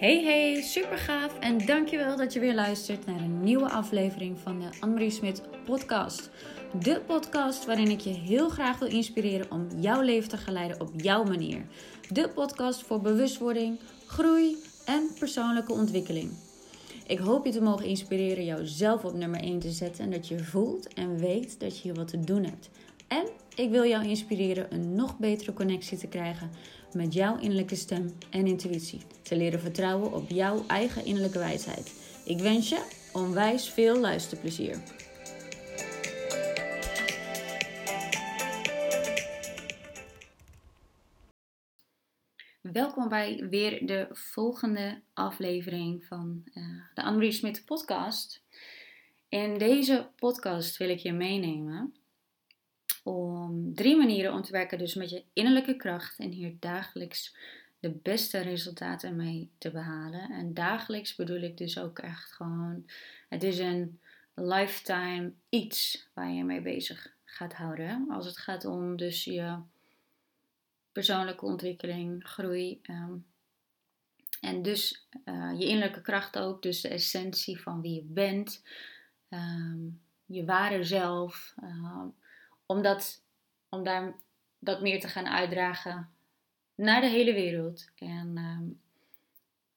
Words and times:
Hey 0.00 0.22
hey, 0.24 0.62
super 0.62 0.98
gaaf 0.98 1.38
en 1.38 1.66
dankjewel 1.66 2.16
dat 2.16 2.32
je 2.32 2.40
weer 2.40 2.54
luistert 2.54 3.06
naar 3.06 3.20
een 3.20 3.42
nieuwe 3.42 3.70
aflevering 3.70 4.38
van 4.38 4.60
de 4.60 4.68
Annemarie 4.80 5.10
Smit 5.10 5.42
podcast. 5.64 6.30
De 6.82 7.00
podcast 7.06 7.66
waarin 7.66 7.90
ik 7.90 8.00
je 8.00 8.10
heel 8.10 8.48
graag 8.48 8.78
wil 8.78 8.88
inspireren 8.88 9.50
om 9.50 9.66
jouw 9.76 10.00
leven 10.00 10.28
te 10.28 10.36
geleiden 10.36 10.80
op 10.80 10.90
jouw 10.96 11.24
manier. 11.24 11.66
De 12.08 12.28
podcast 12.28 12.82
voor 12.82 13.00
bewustwording, 13.00 13.80
groei 14.06 14.56
en 14.84 15.08
persoonlijke 15.18 15.72
ontwikkeling. 15.72 16.30
Ik 17.06 17.18
hoop 17.18 17.44
je 17.44 17.52
te 17.52 17.62
mogen 17.62 17.86
inspireren 17.86 18.44
jouzelf 18.44 19.04
op 19.04 19.14
nummer 19.14 19.40
1 19.40 19.58
te 19.58 19.70
zetten 19.70 20.04
en 20.04 20.10
dat 20.10 20.28
je 20.28 20.38
voelt 20.38 20.94
en 20.94 21.18
weet 21.18 21.60
dat 21.60 21.76
je 21.76 21.82
hier 21.82 21.94
wat 21.94 22.08
te 22.08 22.20
doen 22.20 22.44
hebt. 22.44 22.70
En 23.08 23.26
ik 23.54 23.70
wil 23.70 23.84
jou 23.84 24.08
inspireren 24.08 24.74
een 24.74 24.94
nog 24.94 25.18
betere 25.18 25.52
connectie 25.52 25.98
te 25.98 26.06
krijgen 26.06 26.50
met 26.94 27.12
jouw 27.12 27.38
innerlijke 27.38 27.76
stem 27.76 28.16
en 28.30 28.46
intuïtie. 28.46 29.00
Te 29.22 29.36
leren 29.36 29.60
vertrouwen 29.60 30.12
op 30.12 30.28
jouw 30.28 30.64
eigen 30.66 31.04
innerlijke 31.04 31.38
wijsheid. 31.38 31.92
Ik 32.24 32.38
wens 32.38 32.68
je 32.68 33.08
onwijs 33.12 33.68
veel 33.68 34.00
luisterplezier. 34.00 34.78
Welkom 42.60 43.08
bij 43.08 43.46
weer 43.50 43.86
de 43.86 44.08
volgende 44.10 45.02
aflevering 45.12 46.04
van 46.04 46.42
uh, 46.54 46.64
de 46.94 47.02
Annemarie 47.02 47.32
Smit 47.32 47.62
podcast. 47.64 48.42
In 49.28 49.58
deze 49.58 50.10
podcast 50.16 50.76
wil 50.76 50.88
ik 50.88 50.98
je 50.98 51.12
meenemen 51.12 51.94
om 53.02 53.74
drie 53.74 53.96
manieren 53.96 54.32
om 54.32 54.42
te 54.42 54.52
werken 54.52 54.78
dus 54.78 54.94
met 54.94 55.10
je 55.10 55.24
innerlijke 55.32 55.76
kracht 55.76 56.18
en 56.18 56.30
hier 56.30 56.56
dagelijks 56.58 57.36
de 57.80 57.90
beste 57.90 58.38
resultaten 58.38 59.16
mee 59.16 59.50
te 59.58 59.70
behalen. 59.70 60.30
En 60.30 60.54
dagelijks 60.54 61.14
bedoel 61.14 61.40
ik 61.40 61.56
dus 61.56 61.78
ook 61.78 61.98
echt 61.98 62.32
gewoon, 62.32 62.84
het 63.28 63.42
is 63.42 63.58
een 63.58 64.00
lifetime 64.34 65.32
iets 65.48 66.08
waar 66.14 66.30
je 66.30 66.44
mee 66.44 66.60
bezig 66.62 67.14
gaat 67.24 67.52
houden. 67.54 68.06
Als 68.10 68.26
het 68.26 68.38
gaat 68.38 68.64
om 68.64 68.96
dus 68.96 69.24
je 69.24 69.58
persoonlijke 70.92 71.44
ontwikkeling, 71.44 72.28
groei. 72.28 72.78
Ehm, 72.82 73.14
en 74.40 74.62
dus 74.62 75.08
uh, 75.24 75.52
je 75.58 75.64
innerlijke 75.64 76.00
kracht 76.00 76.38
ook, 76.38 76.62
dus 76.62 76.80
de 76.80 76.88
essentie 76.88 77.60
van 77.60 77.80
wie 77.80 77.94
je 77.94 78.02
bent, 78.02 78.62
ehm, 79.28 79.78
je 80.26 80.44
ware 80.44 80.84
zelf. 80.84 81.54
Uh, 81.62 82.04
om, 82.70 82.82
dat, 82.82 83.22
om 83.68 83.84
daar 83.84 84.14
dat 84.58 84.80
meer 84.80 85.00
te 85.00 85.08
gaan 85.08 85.26
uitdragen 85.28 86.10
naar 86.74 87.00
de 87.00 87.08
hele 87.08 87.32
wereld. 87.32 87.90
En, 87.94 88.32
ehm, 88.36 88.64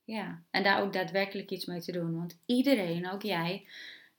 ja, 0.04 0.42
en 0.50 0.62
daar 0.62 0.82
ook 0.82 0.92
daadwerkelijk 0.92 1.50
iets 1.50 1.64
mee 1.64 1.80
te 1.80 1.92
doen. 1.92 2.16
Want 2.16 2.38
iedereen, 2.46 3.10
ook 3.10 3.22
jij, 3.22 3.66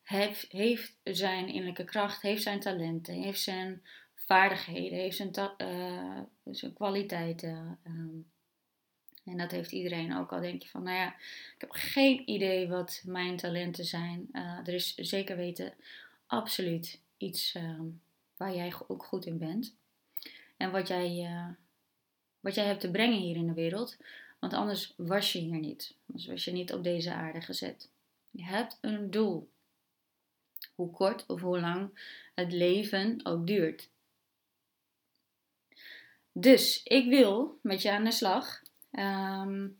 heeft, 0.03 0.51
heeft 0.51 0.95
zijn 1.03 1.47
innerlijke 1.47 1.83
kracht, 1.83 2.21
heeft 2.21 2.43
zijn 2.43 2.59
talenten, 2.59 3.13
heeft 3.13 3.41
zijn 3.41 3.83
vaardigheden, 4.15 4.99
heeft 4.99 5.17
zijn, 5.17 5.31
uh, 5.57 6.19
zijn 6.43 6.73
kwaliteiten. 6.73 7.79
Ehm. 7.83 8.17
en 9.23 9.37
dat 9.37 9.51
heeft 9.51 9.71
iedereen 9.71 10.17
ook 10.17 10.31
al. 10.31 10.41
Denk 10.41 10.61
je 10.61 10.69
van, 10.69 10.83
nou 10.83 10.97
ja, 10.97 11.07
ik 11.55 11.55
heb 11.57 11.71
geen 11.71 12.29
idee 12.29 12.67
wat 12.67 13.01
mijn 13.05 13.37
talenten 13.37 13.85
zijn. 13.85 14.27
Uh, 14.31 14.57
er 14.57 14.73
is 14.73 14.95
zeker 14.95 15.35
weten 15.35 15.73
absoluut 16.25 16.99
iets 17.17 17.53
ehm, 17.53 17.85
waar 18.37 18.55
jij 18.55 18.73
ook 18.87 19.03
goed 19.03 19.25
in 19.25 19.37
bent. 19.37 19.75
En 20.57 20.71
wat 20.71 20.87
jij, 20.87 21.31
uh, 21.31 21.49
wat 22.39 22.55
jij 22.55 22.65
hebt 22.65 22.81
te 22.81 22.91
brengen 22.91 23.19
hier 23.19 23.35
in 23.35 23.47
de 23.47 23.53
wereld. 23.53 23.97
Want 24.39 24.53
anders 24.53 24.93
was 24.97 25.31
je 25.31 25.39
hier 25.39 25.59
niet. 25.59 25.95
Anders 26.07 26.27
was 26.27 26.45
je 26.45 26.51
niet 26.51 26.73
op 26.73 26.83
deze 26.83 27.13
aarde 27.13 27.41
gezet. 27.41 27.89
Je 28.31 28.43
hebt 28.43 28.77
een 28.81 29.11
doel. 29.11 29.49
Hoe 30.75 30.91
kort 30.91 31.25
of 31.25 31.41
hoe 31.41 31.59
lang 31.59 31.99
het 32.35 32.51
leven 32.51 33.19
ook 33.23 33.47
duurt. 33.47 33.89
Dus 36.31 36.83
ik 36.83 37.09
wil 37.09 37.59
met 37.61 37.81
je 37.81 37.91
aan 37.91 38.03
de 38.03 38.11
slag. 38.11 38.61
Um, 38.91 39.79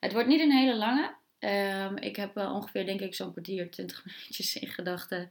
het 0.00 0.12
wordt 0.12 0.28
niet 0.28 0.40
een 0.40 0.52
hele 0.52 0.76
lange. 0.76 1.14
Um, 1.38 1.96
ik 1.96 2.16
heb 2.16 2.36
ongeveer, 2.36 2.86
denk 2.86 3.00
ik, 3.00 3.14
zo'n 3.14 3.32
kwartier, 3.32 3.70
20 3.70 4.04
minuutjes 4.04 4.56
in 4.56 4.68
gedachten. 4.68 5.30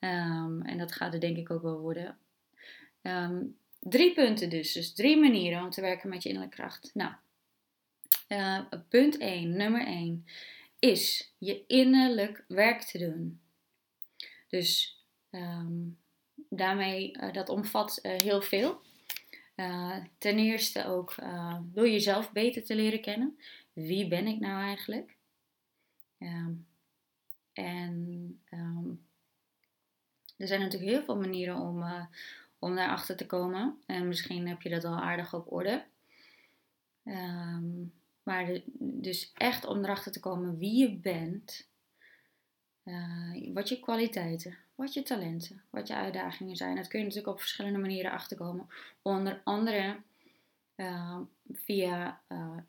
Um, 0.00 0.62
en 0.62 0.78
dat 0.78 0.92
gaat 0.92 1.14
er 1.14 1.20
denk 1.20 1.36
ik 1.36 1.50
ook 1.50 1.62
wel 1.62 1.78
worden. 1.78 2.18
Um, 3.02 3.56
drie 3.80 4.14
punten 4.14 4.50
dus. 4.50 4.72
Dus 4.72 4.94
drie 4.94 5.16
manieren 5.16 5.62
om 5.62 5.70
te 5.70 5.80
werken 5.80 6.08
met 6.08 6.22
je 6.22 6.28
innerlijke 6.28 6.56
kracht. 6.56 6.90
Nou, 6.94 7.12
uh, 8.28 8.60
punt 8.88 9.18
1, 9.18 9.56
nummer 9.56 9.86
1, 9.86 10.26
is 10.78 11.34
je 11.38 11.64
innerlijk 11.66 12.44
werk 12.48 12.82
te 12.82 12.98
doen. 12.98 13.40
Dus 14.48 15.00
um, 15.30 15.98
daarmee, 16.48 17.16
uh, 17.16 17.32
dat 17.32 17.48
omvat 17.48 17.98
uh, 18.02 18.12
heel 18.12 18.42
veel. 18.42 18.80
ten 20.18 20.38
eerste 20.38 20.86
ook 20.86 21.14
door 21.62 21.88
jezelf 21.88 22.32
beter 22.32 22.64
te 22.64 22.74
leren 22.74 23.00
kennen. 23.00 23.38
Wie 23.72 24.08
ben 24.08 24.26
ik 24.26 24.40
nou 24.40 24.62
eigenlijk? 24.62 25.16
en 27.52 28.40
er 30.40 30.46
zijn 30.46 30.60
natuurlijk 30.60 30.90
heel 30.90 31.02
veel 31.02 31.16
manieren 31.16 31.56
om, 31.56 31.82
uh, 31.82 32.04
om 32.58 32.74
daarachter 32.74 33.16
te 33.16 33.26
komen. 33.26 33.78
En 33.86 34.08
misschien 34.08 34.48
heb 34.48 34.62
je 34.62 34.68
dat 34.68 34.84
al 34.84 35.00
aardig 35.00 35.34
op 35.34 35.52
orde. 35.52 35.84
Ehm, 37.04 37.84
maar 38.22 38.60
dus 38.78 39.32
echt 39.34 39.64
om 39.64 39.84
erachter 39.84 40.12
te 40.12 40.20
komen 40.20 40.58
wie 40.58 40.78
je 40.78 40.96
bent. 40.96 41.68
Uh, 42.84 43.54
wat 43.54 43.68
je 43.68 43.80
kwaliteiten, 43.80 44.56
wat 44.74 44.94
je 44.94 45.02
talenten, 45.02 45.62
wat 45.70 45.88
je 45.88 45.94
uitdagingen 45.94 46.56
zijn. 46.56 46.76
Dat 46.76 46.88
kun 46.88 46.98
je 46.98 47.04
natuurlijk 47.04 47.32
op 47.32 47.40
verschillende 47.40 47.78
manieren 47.78 48.10
achterkomen. 48.10 48.68
Onder 49.02 49.40
andere 49.44 49.96
uh, 50.76 51.18
via 51.52 52.20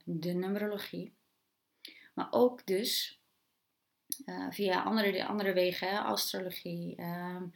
de 0.03 0.33
numerologie. 0.33 1.13
Maar 2.13 2.27
ook 2.31 2.65
dus 2.65 3.20
uh, 4.25 4.45
via 4.49 4.81
andere, 4.83 5.25
andere 5.25 5.53
wegen, 5.53 5.89
hè, 5.89 5.99
astrologie. 5.99 7.01
Um, 7.01 7.53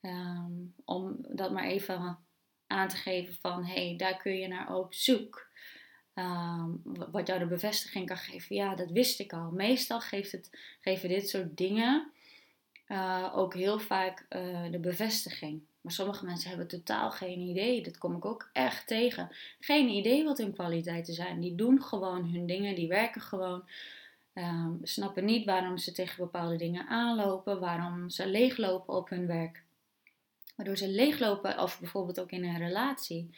um, 0.00 0.74
om 0.84 1.16
dat 1.28 1.52
maar 1.52 1.64
even 1.64 2.18
aan 2.66 2.88
te 2.88 2.96
geven 2.96 3.34
van 3.34 3.64
hé, 3.64 3.86
hey, 3.86 3.96
daar 3.96 4.16
kun 4.16 4.38
je 4.38 4.48
naar 4.48 4.74
op 4.74 4.94
zoek. 4.94 5.46
Um, 6.14 6.82
wat 7.10 7.26
jou 7.26 7.38
de 7.38 7.46
bevestiging 7.46 8.06
kan 8.06 8.16
geven. 8.16 8.56
Ja, 8.56 8.74
dat 8.74 8.90
wist 8.90 9.20
ik 9.20 9.32
al. 9.32 9.50
Meestal 9.50 10.00
geeft 10.00 10.32
het, 10.32 10.58
geven 10.80 11.08
dit 11.08 11.28
soort 11.28 11.56
dingen 11.56 12.12
uh, 12.88 13.32
ook 13.34 13.54
heel 13.54 13.78
vaak 13.78 14.26
uh, 14.30 14.70
de 14.70 14.78
bevestiging. 14.78 15.62
Maar 15.80 15.92
sommige 15.92 16.24
mensen 16.24 16.48
hebben 16.48 16.68
totaal 16.68 17.10
geen 17.10 17.40
idee. 17.40 17.82
Dat 17.82 17.98
kom 17.98 18.16
ik 18.16 18.24
ook 18.24 18.50
echt 18.52 18.86
tegen. 18.86 19.28
Geen 19.60 19.88
idee 19.88 20.24
wat 20.24 20.38
hun 20.38 20.52
kwaliteiten 20.52 21.14
zijn. 21.14 21.40
Die 21.40 21.54
doen 21.54 21.82
gewoon 21.82 22.24
hun 22.32 22.46
dingen, 22.46 22.74
die 22.74 22.88
werken 22.88 23.20
gewoon. 23.20 23.68
Um, 24.38 24.78
snappen 24.82 25.24
niet 25.24 25.44
waarom 25.44 25.78
ze 25.78 25.92
tegen 25.92 26.16
bepaalde 26.16 26.56
dingen 26.56 26.86
aanlopen, 26.86 27.60
waarom 27.60 28.10
ze 28.10 28.28
leeglopen 28.28 28.94
op 28.94 29.08
hun 29.08 29.26
werk. 29.26 29.62
Waardoor 30.56 30.76
ze 30.76 30.88
leeglopen, 30.88 31.62
of 31.62 31.80
bijvoorbeeld 31.80 32.20
ook 32.20 32.30
in 32.30 32.44
een 32.44 32.58
relatie. 32.58 33.30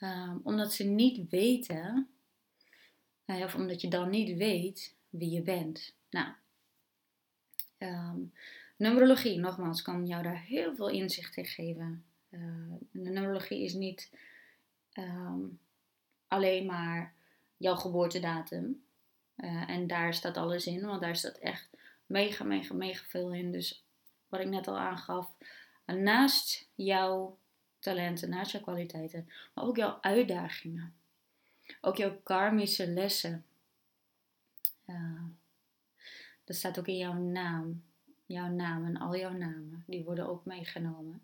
Um, 0.00 0.40
omdat 0.42 0.72
ze 0.72 0.84
niet 0.84 1.30
weten, 1.30 2.08
uh, 3.26 3.44
of 3.44 3.54
omdat 3.54 3.80
je 3.80 3.88
dan 3.88 4.10
niet 4.10 4.38
weet 4.38 4.94
wie 5.10 5.30
je 5.30 5.42
bent. 5.42 5.94
Nou, 6.10 6.28
um, 7.78 8.32
numerologie, 8.76 9.38
nogmaals, 9.38 9.82
kan 9.82 10.06
jou 10.06 10.22
daar 10.22 10.42
heel 10.42 10.74
veel 10.74 10.88
inzicht 10.88 11.36
in 11.36 11.46
geven. 11.46 12.04
Uh, 12.30 12.40
numerologie 12.90 13.62
is 13.64 13.74
niet 13.74 14.10
alleen 16.28 16.66
maar 16.66 17.14
jouw 17.56 17.76
geboortedatum. 17.76 18.82
Uh, 19.42 19.68
en 19.70 19.86
daar 19.86 20.14
staat 20.14 20.36
alles 20.36 20.66
in, 20.66 20.86
want 20.86 21.00
daar 21.00 21.16
staat 21.16 21.36
echt 21.36 21.68
mega, 22.06 22.44
mega, 22.44 22.74
mega 22.74 23.04
veel 23.04 23.32
in. 23.32 23.52
Dus 23.52 23.84
wat 24.28 24.40
ik 24.40 24.48
net 24.48 24.68
al 24.68 24.78
aangaf, 24.78 25.32
naast 25.86 26.68
jouw 26.74 27.38
talenten, 27.78 28.28
naast 28.28 28.52
jouw 28.52 28.60
kwaliteiten, 28.60 29.28
maar 29.54 29.64
ook 29.64 29.76
jouw 29.76 29.98
uitdagingen. 30.00 30.94
Ook 31.80 31.96
jouw 31.96 32.20
karmische 32.22 32.86
lessen. 32.88 33.44
Uh, 34.86 35.22
dat 36.44 36.56
staat 36.56 36.78
ook 36.78 36.86
in 36.86 36.96
jouw 36.96 37.18
naam. 37.18 37.82
Jouw 38.26 38.48
naam 38.48 38.84
en 38.84 38.96
al 38.96 39.16
jouw 39.16 39.32
namen, 39.32 39.84
die 39.86 40.04
worden 40.04 40.28
ook 40.28 40.44
meegenomen. 40.44 41.22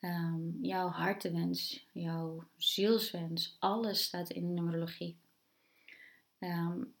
Um, 0.00 0.58
jouw 0.62 0.88
hartewens, 0.88 1.86
jouw 1.92 2.44
zielswens, 2.56 3.56
alles 3.58 4.02
staat 4.02 4.30
in 4.30 4.46
de 4.46 4.52
numerologie. 4.52 5.16
Um, 6.38 6.94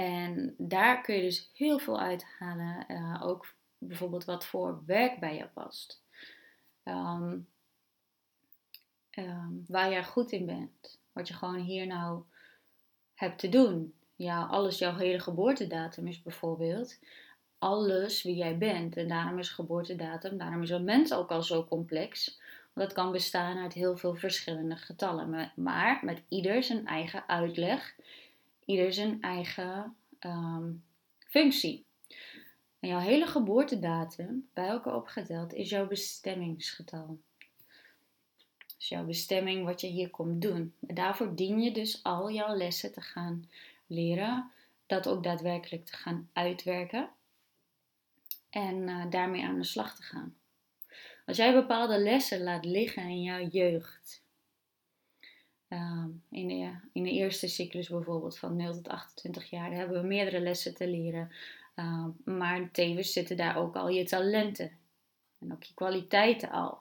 en 0.00 0.54
daar 0.58 1.00
kun 1.00 1.14
je 1.14 1.22
dus 1.22 1.50
heel 1.54 1.78
veel 1.78 2.00
uithalen. 2.00 2.84
Uh, 2.88 3.22
ook 3.22 3.54
bijvoorbeeld 3.78 4.24
wat 4.24 4.46
voor 4.46 4.82
werk 4.86 5.20
bij 5.20 5.36
je 5.36 5.46
past. 5.46 6.02
Um, 6.84 7.48
um, 9.10 9.64
waar 9.66 9.90
jij 9.90 10.04
goed 10.04 10.32
in 10.32 10.46
bent. 10.46 10.98
Wat 11.12 11.28
je 11.28 11.34
gewoon 11.34 11.60
hier 11.60 11.86
nou 11.86 12.22
hebt 13.14 13.38
te 13.38 13.48
doen. 13.48 13.94
Ja, 14.16 14.44
alles, 14.44 14.78
jouw 14.78 14.96
hele 14.96 15.20
geboortedatum 15.20 16.06
is 16.06 16.22
bijvoorbeeld 16.22 16.98
alles 17.58 18.22
wie 18.22 18.36
jij 18.36 18.58
bent. 18.58 18.96
En 18.96 19.08
daarom 19.08 19.38
is 19.38 19.48
geboortedatum, 19.48 20.38
daarom 20.38 20.62
is 20.62 20.70
een 20.70 20.84
mens 20.84 21.12
ook 21.12 21.30
al 21.30 21.42
zo 21.42 21.64
complex. 21.64 22.40
Het 22.74 22.92
kan 22.92 23.12
bestaan 23.12 23.58
uit 23.58 23.72
heel 23.72 23.96
veel 23.96 24.14
verschillende 24.14 24.76
getallen. 24.76 25.52
Maar 25.54 26.00
met 26.02 26.22
ieder 26.28 26.62
zijn 26.62 26.86
eigen 26.86 27.28
uitleg, 27.28 27.94
ieder 28.70 28.92
zijn 28.92 29.20
eigen 29.20 29.96
ehm, 30.18 30.72
functie. 31.18 31.84
En 32.80 32.88
jouw 32.88 32.98
hele 32.98 33.26
geboortedatum, 33.26 34.48
bij 34.52 34.68
elkaar 34.68 34.94
opgeteld, 34.94 35.54
is 35.54 35.70
jouw 35.70 35.86
bestemmingsgetal. 35.86 37.18
Dus 38.76 38.88
jouw 38.88 39.04
bestemming, 39.04 39.64
wat 39.64 39.80
je 39.80 39.86
hier 39.86 40.10
komt 40.10 40.42
doen. 40.42 40.74
En 40.86 40.94
daarvoor 40.94 41.34
dien 41.34 41.60
je 41.60 41.72
dus 41.72 42.02
al 42.02 42.30
jouw 42.30 42.56
lessen 42.56 42.92
te 42.92 43.00
gaan 43.00 43.48
leren, 43.86 44.50
dat 44.86 45.08
ook 45.08 45.22
daadwerkelijk 45.22 45.86
te 45.86 45.96
gaan 45.96 46.28
uitwerken 46.32 47.10
en 48.50 48.76
uh, 48.88 49.10
daarmee 49.10 49.44
aan 49.44 49.58
de 49.58 49.64
slag 49.64 49.96
te 49.96 50.02
gaan. 50.02 50.34
Als 51.26 51.36
jij 51.36 51.54
bepaalde 51.54 51.98
lessen 51.98 52.42
laat 52.42 52.64
liggen 52.64 53.02
in 53.02 53.22
jouw 53.22 53.46
jeugd, 53.46 54.22
uh, 55.70 56.04
in, 56.30 56.48
de, 56.48 56.70
in 56.92 57.02
de 57.02 57.10
eerste 57.10 57.48
cyclus 57.48 57.88
bijvoorbeeld 57.88 58.38
van 58.38 58.56
0 58.56 58.72
tot 58.72 58.88
28 58.88 59.50
jaar, 59.50 59.72
hebben 59.72 60.00
we 60.00 60.06
meerdere 60.06 60.40
lessen 60.40 60.74
te 60.74 60.88
leren. 60.88 61.30
Uh, 61.76 62.06
maar 62.24 62.70
tevens 62.70 63.12
zitten 63.12 63.36
daar 63.36 63.56
ook 63.56 63.76
al 63.76 63.88
je 63.88 64.04
talenten 64.04 64.70
en 65.38 65.52
ook 65.52 65.62
je 65.62 65.74
kwaliteiten 65.74 66.50
al. 66.50 66.78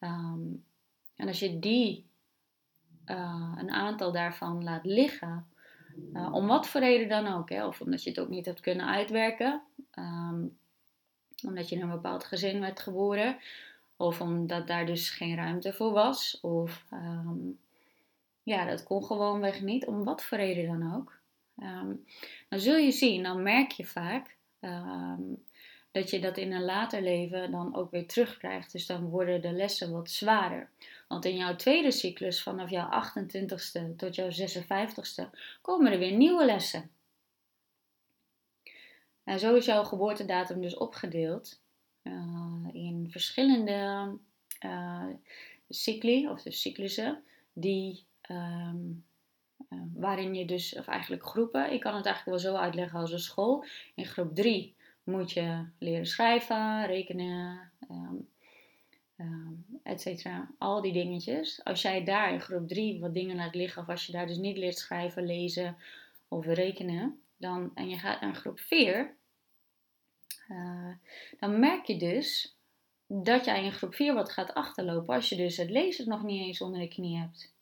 Um, 0.00 0.64
en 1.16 1.28
als 1.28 1.38
je 1.38 1.58
die, 1.58 2.06
uh, 3.06 3.52
een 3.56 3.70
aantal 3.70 4.12
daarvan 4.12 4.64
laat 4.64 4.84
liggen, 4.84 5.46
uh, 6.12 6.32
om 6.32 6.46
wat 6.46 6.66
voor 6.66 6.80
reden 6.80 7.08
dan 7.08 7.34
ook, 7.34 7.50
hè, 7.50 7.66
of 7.66 7.80
omdat 7.80 8.02
je 8.02 8.10
het 8.10 8.20
ook 8.20 8.28
niet 8.28 8.46
hebt 8.46 8.60
kunnen 8.60 8.86
uitwerken, 8.86 9.62
omdat 11.46 11.68
je 11.68 11.76
in 11.76 11.82
een 11.82 11.90
bepaald 11.90 12.24
gezin 12.24 12.60
werd 12.60 12.80
geboren, 12.80 13.36
of 13.96 14.20
omdat 14.20 14.66
daar 14.66 14.86
dus 14.86 15.10
geen 15.10 15.36
ruimte 15.36 15.72
voor 15.72 15.92
was, 15.92 16.38
of 16.40 16.86
ja, 18.46 18.64
dat 18.64 18.82
kon 18.82 19.04
gewoonweg 19.04 19.60
niet, 19.60 19.86
om 19.86 20.04
wat 20.04 20.24
voor 20.24 20.38
reden 20.38 20.66
dan 20.66 20.94
ook. 20.94 21.18
Um, 21.58 22.04
dan 22.48 22.58
zul 22.58 22.76
je 22.76 22.90
zien, 22.90 23.22
dan 23.22 23.42
merk 23.42 23.70
je 23.70 23.84
vaak 23.84 24.36
um, 24.60 25.44
dat 25.90 26.10
je 26.10 26.20
dat 26.20 26.36
in 26.36 26.52
een 26.52 26.64
later 26.64 27.02
leven 27.02 27.50
dan 27.50 27.74
ook 27.74 27.90
weer 27.90 28.06
terugkrijgt. 28.06 28.72
Dus 28.72 28.86
dan 28.86 29.08
worden 29.08 29.42
de 29.42 29.52
lessen 29.52 29.92
wat 29.92 30.10
zwaarder. 30.10 30.70
Want 31.08 31.24
in 31.24 31.36
jouw 31.36 31.56
tweede 31.56 31.90
cyclus, 31.90 32.42
vanaf 32.42 32.70
jouw 32.70 32.88
28ste 32.88 33.96
tot 33.96 34.14
jouw 34.14 34.30
56ste, 34.30 35.38
komen 35.62 35.92
er 35.92 35.98
weer 35.98 36.16
nieuwe 36.16 36.44
lessen. 36.44 36.90
En 39.24 39.38
zo 39.38 39.54
is 39.54 39.64
jouw 39.64 39.84
geboortedatum 39.84 40.60
dus 40.60 40.76
opgedeeld 40.76 41.60
uh, 42.02 42.68
in 42.72 43.06
verschillende 43.10 44.10
uh, 44.64 45.06
cycli, 45.68 46.28
of 46.28 46.42
de 46.42 46.50
cyclussen, 46.50 47.22
die, 47.52 48.04
um, 48.28 49.04
uh, 49.70 49.80
waarin 49.94 50.34
je 50.34 50.44
dus, 50.44 50.76
of 50.78 50.86
eigenlijk 50.86 51.26
groepen, 51.26 51.72
ik 51.72 51.80
kan 51.80 51.94
het 51.94 52.06
eigenlijk 52.06 52.42
wel 52.42 52.52
zo 52.52 52.58
uitleggen 52.58 53.00
als 53.00 53.12
een 53.12 53.18
school. 53.18 53.64
In 53.94 54.06
groep 54.06 54.34
3 54.34 54.74
moet 55.04 55.32
je 55.32 55.64
leren 55.78 56.06
schrijven, 56.06 56.86
rekenen, 56.86 57.70
um, 57.90 58.28
et 59.82 60.00
cetera. 60.00 60.50
Al 60.58 60.82
die 60.82 60.92
dingetjes. 60.92 61.64
Als 61.64 61.82
jij 61.82 62.04
daar 62.04 62.32
in 62.32 62.40
groep 62.40 62.68
3 62.68 63.00
wat 63.00 63.14
dingen 63.14 63.36
laat 63.36 63.54
liggen, 63.54 63.82
of 63.82 63.88
als 63.88 64.06
je 64.06 64.12
daar 64.12 64.26
dus 64.26 64.36
niet 64.36 64.56
leert 64.56 64.78
schrijven, 64.78 65.26
lezen 65.26 65.76
of 66.28 66.46
rekenen, 66.46 67.20
dan, 67.36 67.70
en 67.74 67.88
je 67.88 67.98
gaat 67.98 68.20
naar 68.20 68.34
groep 68.34 68.60
4, 68.60 69.16
uh, 70.48 70.94
dan 71.38 71.58
merk 71.58 71.86
je 71.86 71.96
dus 71.96 72.56
dat 73.06 73.44
jij 73.44 73.64
in 73.64 73.72
groep 73.72 73.94
4 73.94 74.14
wat 74.14 74.32
gaat 74.32 74.54
achterlopen 74.54 75.14
als 75.14 75.28
je 75.28 75.36
dus 75.36 75.56
het 75.56 75.70
lezen 75.70 76.08
nog 76.08 76.22
niet 76.22 76.46
eens 76.46 76.60
onder 76.60 76.80
de 76.80 76.88
knie 76.88 77.18
hebt. 77.18 77.54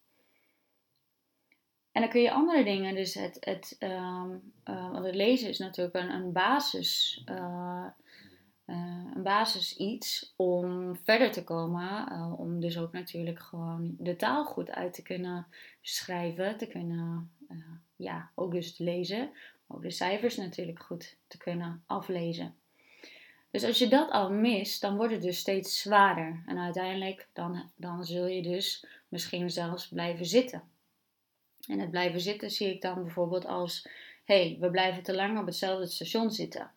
En 1.95 2.01
dan 2.01 2.11
kun 2.11 2.23
je 2.23 2.31
andere 2.31 2.65
dingen, 2.65 2.95
dus 2.95 3.15
het, 3.15 3.37
het, 3.41 3.77
um, 3.81 4.53
uh, 4.69 4.91
want 4.91 5.05
het 5.05 5.15
lezen 5.15 5.49
is 5.49 5.59
natuurlijk 5.59 5.95
een, 5.95 6.11
een 6.11 6.33
basis, 6.33 7.23
uh, 7.31 7.87
uh, 8.67 9.03
een 9.15 9.23
basis 9.23 9.77
iets 9.77 10.33
om 10.37 10.97
verder 10.97 11.33
te 11.33 11.45
komen, 11.45 12.13
om 12.39 12.61
dus 12.61 12.79
ook 12.79 12.93
natuurlijk 12.93 13.41
gewoon 13.41 13.95
de 13.99 14.17
taal 14.17 14.45
goed 14.45 14.71
uit 14.71 14.95
te 14.95 15.03
kunnen 15.03 15.47
schrijven, 15.81 16.57
te 16.57 16.67
kunnen, 16.67 17.31
ja, 17.97 18.31
ook 18.35 18.53
dus 18.53 18.77
te 18.77 18.85
lezen, 18.85 19.31
ook 19.67 19.83
de 19.83 19.91
cijfers 19.91 20.37
natuurlijk 20.37 20.83
goed 20.83 21.17
te 21.27 21.39
kunnen 21.39 21.83
aflezen. 21.87 22.55
Dus 23.51 23.65
als 23.65 23.79
je 23.79 23.89
dat 23.89 24.11
al 24.11 24.33
mist, 24.33 24.81
dan 24.81 24.97
wordt 24.97 25.13
het 25.13 25.23
dus 25.23 25.39
steeds 25.39 25.81
zwaarder. 25.81 26.43
En 26.47 26.59
uiteindelijk 26.59 27.29
dan, 27.33 27.71
dan 27.77 28.05
zul 28.05 28.27
je 28.27 28.43
dus 28.43 28.87
misschien 29.09 29.51
zelfs 29.51 29.89
blijven 29.89 30.27
zitten. 30.27 30.63
En 31.67 31.79
het 31.79 31.91
blijven 31.91 32.21
zitten 32.21 32.51
zie 32.51 32.75
ik 32.75 32.83
dan 32.83 33.03
bijvoorbeeld 33.03 33.47
als: 33.47 33.89
hey, 34.25 34.57
we 34.61 34.71
blijven 34.71 35.03
te 35.03 35.15
lang 35.15 35.39
op 35.39 35.47
hetzelfde 35.47 35.87
station 35.87 36.31
zitten. 36.31 36.71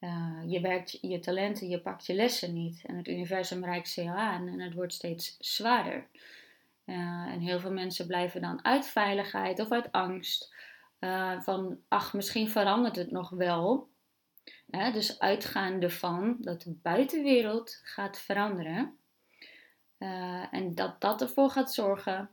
Uh, 0.00 0.38
je 0.46 0.60
werkt 0.60 0.98
je 1.00 1.18
talenten, 1.18 1.68
je 1.68 1.80
pakt 1.80 2.06
je 2.06 2.14
lessen 2.14 2.52
niet. 2.52 2.82
En 2.86 2.96
het 2.96 3.08
universum 3.08 3.64
reikt 3.64 3.88
ze 3.88 4.10
aan 4.10 4.48
en 4.48 4.60
het 4.60 4.74
wordt 4.74 4.92
steeds 4.92 5.36
zwaarder. 5.38 6.06
Uh, 6.84 6.96
en 7.26 7.40
heel 7.40 7.60
veel 7.60 7.72
mensen 7.72 8.06
blijven 8.06 8.40
dan 8.40 8.64
uit 8.64 8.86
veiligheid 8.86 9.60
of 9.60 9.70
uit 9.70 9.92
angst. 9.92 10.54
Uh, 11.00 11.40
van, 11.40 11.78
ach, 11.88 12.12
misschien 12.12 12.50
verandert 12.50 12.96
het 12.96 13.10
nog 13.10 13.30
wel. 13.30 13.88
dus 14.66 15.18
uitgaande 15.18 15.90
van 15.90 16.36
dat 16.40 16.62
de 16.62 16.70
buitenwereld 16.82 17.80
gaat 17.82 18.18
veranderen. 18.18 18.96
en 20.50 20.74
dat 20.74 21.00
dat 21.00 21.22
ervoor 21.22 21.50
gaat 21.50 21.72
zorgen 21.72 22.30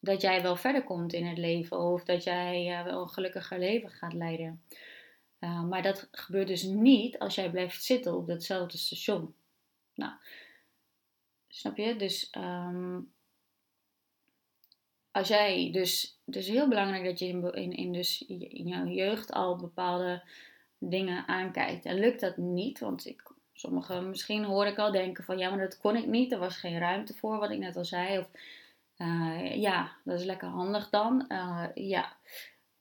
dat 0.00 0.20
jij 0.20 0.42
wel 0.42 0.56
verder 0.56 0.84
komt 0.84 1.12
in 1.12 1.26
het 1.26 1.38
leven 1.38 1.78
of 1.78 2.04
dat 2.04 2.24
jij 2.24 2.78
uh, 2.78 2.84
wel 2.84 3.02
een 3.02 3.08
gelukkiger 3.08 3.58
leven 3.58 3.90
gaat 3.90 4.12
leiden. 4.12 4.62
Uh, 5.40 5.62
maar 5.62 5.82
dat 5.82 6.08
gebeurt 6.10 6.46
dus 6.46 6.62
niet 6.62 7.18
als 7.18 7.34
jij 7.34 7.50
blijft 7.50 7.84
zitten 7.84 8.16
op 8.16 8.26
datzelfde 8.26 8.78
station. 8.78 9.34
Nou, 9.94 10.12
snap 11.48 11.76
je? 11.76 11.96
Dus 11.96 12.32
um, 12.36 13.12
als 15.10 15.28
jij 15.28 15.70
dus, 15.72 16.18
dus 16.24 16.48
heel 16.48 16.68
belangrijk 16.68 17.04
dat 17.04 17.18
je 17.18 17.26
in, 17.26 17.52
in, 17.52 17.72
in, 17.72 17.92
dus 17.92 18.26
in 18.26 18.66
jouw 18.66 18.86
jeugd 18.86 19.32
al 19.32 19.56
bepaalde 19.56 20.22
dingen 20.78 21.28
aankijkt. 21.28 21.84
En 21.84 21.98
lukt 21.98 22.20
dat 22.20 22.36
niet, 22.36 22.78
want 22.78 23.06
ik, 23.06 23.22
sommigen 23.52 24.08
misschien 24.08 24.44
hoor 24.44 24.66
ik 24.66 24.78
al 24.78 24.92
denken 24.92 25.24
van 25.24 25.38
ja, 25.38 25.48
maar 25.50 25.58
dat 25.58 25.78
kon 25.78 25.96
ik 25.96 26.06
niet, 26.06 26.32
er 26.32 26.38
was 26.38 26.56
geen 26.56 26.78
ruimte 26.78 27.14
voor, 27.14 27.38
wat 27.38 27.50
ik 27.50 27.58
net 27.58 27.76
al 27.76 27.84
zei. 27.84 28.18
Of 28.18 28.26
uh, 29.00 29.56
ja, 29.56 29.96
dat 30.04 30.18
is 30.18 30.24
lekker 30.24 30.48
handig 30.48 30.88
dan. 30.88 31.24
Uh, 31.28 31.66
ja, 31.74 32.16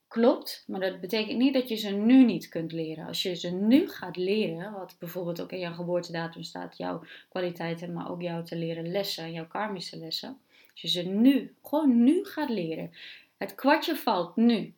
klopt. 0.08 0.64
Maar 0.68 0.80
dat 0.80 1.00
betekent 1.00 1.38
niet 1.38 1.54
dat 1.54 1.70
je 1.70 1.76
ze 1.76 1.90
nu 1.90 2.26
niet 2.26 2.50
kunt 2.50 2.72
leren. 2.72 3.08
Als 3.08 3.22
je 3.22 3.36
ze 3.36 3.50
nu 3.50 3.90
gaat 3.90 4.18
leren, 4.18 4.72
wat 4.72 4.96
bijvoorbeeld 5.00 5.42
ook 5.42 5.52
in 5.52 5.60
jouw 5.60 5.74
geboortedatum 5.74 6.44
staat, 6.44 6.78
jouw 6.78 7.04
kwaliteiten, 7.30 7.94
maar 7.94 8.12
ook 8.12 8.22
jouw 8.22 8.44
te 8.44 8.56
leren 8.56 8.92
lessen, 8.92 9.32
jouw 9.32 9.48
karmische 9.48 9.98
lessen. 9.98 10.38
Als 10.72 10.82
je 10.82 10.88
ze 10.88 11.02
nu, 11.02 11.56
gewoon 11.64 12.04
nu 12.04 12.26
gaat 12.26 12.50
leren. 12.50 12.92
Het 13.38 13.56
kwartje 13.56 13.96
valt 13.96 14.36
nu. 14.36 14.74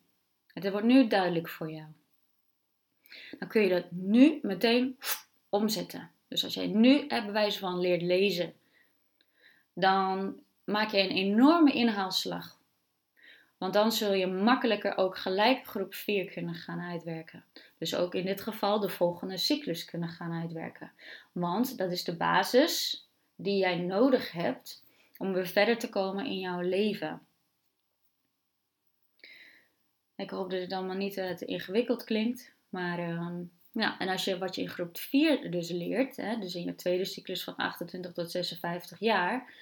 Het 0.53 0.71
wordt 0.71 0.87
nu 0.87 1.07
duidelijk 1.07 1.49
voor 1.49 1.71
jou. 1.71 1.87
Dan 3.39 3.47
kun 3.47 3.61
je 3.61 3.69
dat 3.69 3.91
nu 3.91 4.39
meteen 4.41 4.97
omzetten. 5.49 6.11
Dus 6.27 6.43
als 6.43 6.53
jij 6.53 6.67
nu 6.67 7.07
bij 7.07 7.31
wijze 7.31 7.59
van 7.59 7.79
leert 7.79 8.01
lezen, 8.01 8.53
dan 9.73 10.39
maak 10.71 10.91
je 10.91 10.99
een 10.99 11.15
enorme 11.15 11.71
inhaalslag. 11.71 12.59
Want 13.57 13.73
dan 13.73 13.91
zul 13.91 14.13
je 14.13 14.27
makkelijker 14.27 14.97
ook 14.97 15.17
gelijk 15.17 15.65
groep 15.65 15.93
4 15.93 16.31
kunnen 16.31 16.55
gaan 16.55 16.79
uitwerken. 16.79 17.43
Dus 17.77 17.95
ook 17.95 18.15
in 18.15 18.25
dit 18.25 18.41
geval 18.41 18.79
de 18.79 18.89
volgende 18.89 19.37
cyclus 19.37 19.85
kunnen 19.85 20.09
gaan 20.09 20.41
uitwerken. 20.41 20.91
Want 21.31 21.77
dat 21.77 21.91
is 21.91 22.03
de 22.03 22.15
basis 22.15 23.05
die 23.35 23.57
jij 23.57 23.75
nodig 23.75 24.31
hebt 24.31 24.83
om 25.17 25.33
weer 25.33 25.47
verder 25.47 25.77
te 25.77 25.89
komen 25.89 26.25
in 26.25 26.39
jouw 26.39 26.61
leven. 26.61 27.21
Ik 30.15 30.29
hoop 30.29 30.49
dat 30.49 30.59
het 30.59 30.73
allemaal 30.73 30.95
niet 30.95 31.13
te 31.13 31.45
ingewikkeld 31.45 32.03
klinkt. 32.03 32.53
Maar 32.69 32.99
uh, 32.99 33.39
ja, 33.71 33.99
en 33.99 34.07
als 34.07 34.25
je 34.25 34.37
wat 34.37 34.55
je 34.55 34.61
in 34.61 34.69
groep 34.69 34.97
4 34.97 35.51
dus 35.51 35.69
leert, 35.69 36.15
hè, 36.15 36.37
dus 36.39 36.55
in 36.55 36.63
je 36.63 36.75
tweede 36.75 37.05
cyclus 37.05 37.43
van 37.43 37.55
28 37.55 38.11
tot 38.13 38.31
56 38.31 38.99
jaar, 38.99 39.53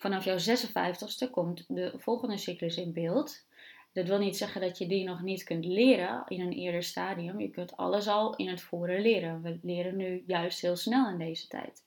vanaf 0.00 0.24
jouw 0.24 0.38
56ste 0.38 1.30
komt 1.30 1.64
de 1.68 1.92
volgende 1.96 2.36
cyclus 2.36 2.76
in 2.76 2.92
beeld. 2.92 3.44
Dat 3.92 4.06
wil 4.06 4.18
niet 4.18 4.36
zeggen 4.36 4.60
dat 4.60 4.78
je 4.78 4.86
die 4.86 5.04
nog 5.04 5.22
niet 5.22 5.44
kunt 5.44 5.64
leren 5.64 6.24
in 6.28 6.40
een 6.40 6.52
eerder 6.52 6.82
stadium. 6.82 7.40
Je 7.40 7.50
kunt 7.50 7.76
alles 7.76 8.08
al 8.08 8.36
in 8.36 8.48
het 8.48 8.60
voren 8.60 9.00
leren. 9.00 9.42
We 9.42 9.58
leren 9.62 9.96
nu 9.96 10.24
juist 10.26 10.60
heel 10.60 10.76
snel 10.76 11.08
in 11.08 11.18
deze 11.18 11.46
tijd. 11.46 11.84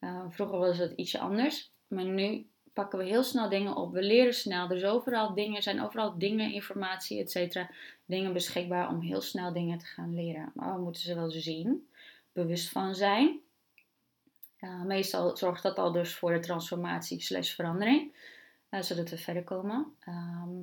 Uh, 0.00 0.24
vroeger 0.28 0.58
was 0.58 0.78
het 0.78 0.92
ietsje 0.96 1.18
anders, 1.18 1.72
maar 1.86 2.04
nu 2.04 2.46
pakken 2.72 2.98
we 2.98 3.04
heel 3.04 3.22
snel 3.22 3.48
dingen 3.48 3.76
op. 3.76 3.92
We 3.92 4.02
leren 4.02 4.34
snel. 4.34 4.70
Er 4.70 4.76
is 4.76 4.84
overal 4.84 5.34
dingen, 5.34 5.62
zijn 5.62 5.82
overal 5.82 6.18
dingen, 6.18 6.52
informatie, 6.52 7.20
et 7.20 7.30
cetera. 7.30 7.70
Dingen 8.04 8.32
beschikbaar 8.32 8.88
om 8.88 9.00
heel 9.00 9.20
snel 9.20 9.52
dingen 9.52 9.78
te 9.78 9.86
gaan 9.86 10.14
leren. 10.14 10.52
Maar 10.54 10.74
we 10.74 10.80
moeten 10.80 11.02
ze 11.02 11.14
wel 11.14 11.30
zien, 11.30 11.88
bewust 12.32 12.68
van 12.70 12.94
zijn. 12.94 13.40
Meestal 14.68 15.36
zorgt 15.36 15.62
dat 15.62 15.78
al 15.78 15.92
dus 15.92 16.14
voor 16.14 16.32
de 16.32 16.40
transformatie 16.40 17.20
slash 17.20 17.54
verandering. 17.54 18.12
Uh, 18.74 18.82
zodat 18.82 19.10
we 19.10 19.18
verder 19.18 19.44
komen. 19.44 19.94
Ehm, 20.00 20.58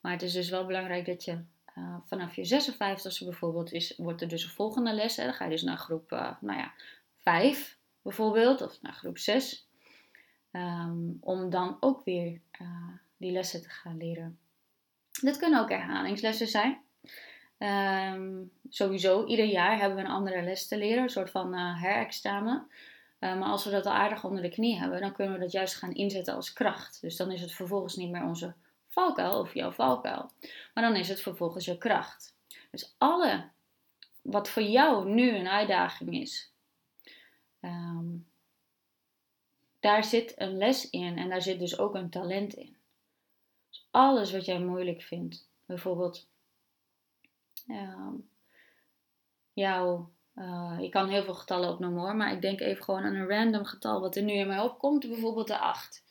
maar 0.00 0.12
het 0.12 0.22
is 0.22 0.32
dus 0.32 0.48
wel 0.48 0.66
belangrijk 0.66 1.06
dat 1.06 1.24
je 1.24 1.38
uh, 1.78 1.96
vanaf 2.04 2.34
je 2.36 2.62
56e 2.62 3.24
bijvoorbeeld 3.24 3.72
is, 3.72 3.96
wordt 3.96 4.20
er 4.20 4.28
dus 4.28 4.44
een 4.44 4.50
volgende 4.50 4.92
les. 4.92 5.16
Hè? 5.16 5.24
Dan 5.24 5.34
ga 5.34 5.44
je 5.44 5.50
dus 5.50 5.62
naar 5.62 5.76
groep 5.76 6.12
uh, 6.12 6.30
nou 6.40 6.58
ja, 6.58 6.72
5 7.20 7.78
bijvoorbeeld, 8.02 8.62
of 8.62 8.82
naar 8.82 8.92
groep 8.92 9.18
6. 9.18 9.68
Ehm, 10.50 11.10
om 11.20 11.50
dan 11.50 11.76
ook 11.80 12.04
weer 12.04 12.40
die 13.16 13.32
lessen 13.32 13.62
te 13.62 13.68
gaan 13.68 13.96
leren. 13.96 14.38
Dit 15.20 15.36
kunnen 15.36 15.60
ook 15.60 15.68
herhalingslessen 15.68 16.46
zijn. 16.46 16.82
Um, 17.58 18.50
sowieso, 18.68 19.26
ieder 19.26 19.44
jaar 19.44 19.78
hebben 19.78 19.98
we 19.98 20.04
een 20.04 20.10
andere 20.10 20.42
les 20.42 20.68
te 20.68 20.78
leren, 20.78 21.02
een 21.02 21.08
soort 21.08 21.30
van 21.30 21.54
herexamen. 21.54 22.66
Uh, 23.24 23.38
maar 23.38 23.48
als 23.48 23.64
we 23.64 23.70
dat 23.70 23.86
al 23.86 23.92
aardig 23.92 24.24
onder 24.24 24.42
de 24.42 24.48
knie 24.48 24.78
hebben, 24.78 25.00
dan 25.00 25.12
kunnen 25.12 25.34
we 25.34 25.40
dat 25.40 25.52
juist 25.52 25.74
gaan 25.74 25.94
inzetten 25.94 26.34
als 26.34 26.52
kracht. 26.52 27.00
Dus 27.00 27.16
dan 27.16 27.30
is 27.30 27.40
het 27.40 27.52
vervolgens 27.52 27.96
niet 27.96 28.10
meer 28.10 28.24
onze 28.24 28.54
valkuil 28.88 29.40
of 29.40 29.54
jouw 29.54 29.70
valkuil, 29.70 30.30
maar 30.74 30.84
dan 30.84 30.96
is 30.96 31.08
het 31.08 31.20
vervolgens 31.20 31.64
je 31.64 31.78
kracht. 31.78 32.36
Dus 32.70 32.94
alle 32.98 33.48
wat 34.22 34.48
voor 34.48 34.62
jou 34.62 35.08
nu 35.08 35.36
een 35.36 35.48
uitdaging 35.48 36.14
is, 36.14 36.52
um, 37.60 38.26
daar 39.80 40.04
zit 40.04 40.34
een 40.36 40.56
les 40.56 40.90
in 40.90 41.18
en 41.18 41.28
daar 41.28 41.42
zit 41.42 41.58
dus 41.58 41.78
ook 41.78 41.94
een 41.94 42.10
talent 42.10 42.54
in. 42.54 42.76
Dus 43.70 43.86
alles 43.90 44.32
wat 44.32 44.44
jij 44.44 44.60
moeilijk 44.60 45.02
vindt, 45.02 45.48
bijvoorbeeld 45.66 46.26
um, 47.68 48.28
jouw, 49.52 50.10
uh, 50.36 50.78
ik 50.80 50.90
kan 50.90 51.08
heel 51.08 51.22
veel 51.22 51.34
getallen 51.34 51.68
opnoemen 51.68 52.02
hoor, 52.02 52.16
maar 52.16 52.32
ik 52.32 52.40
denk 52.42 52.60
even 52.60 52.84
gewoon 52.84 53.02
aan 53.02 53.14
een 53.14 53.28
random 53.28 53.64
getal 53.64 54.00
wat 54.00 54.16
er 54.16 54.22
nu 54.22 54.32
in 54.32 54.46
mij 54.46 54.60
opkomt, 54.60 55.08
bijvoorbeeld 55.08 55.46
de 55.46 55.58
8. 55.58 56.04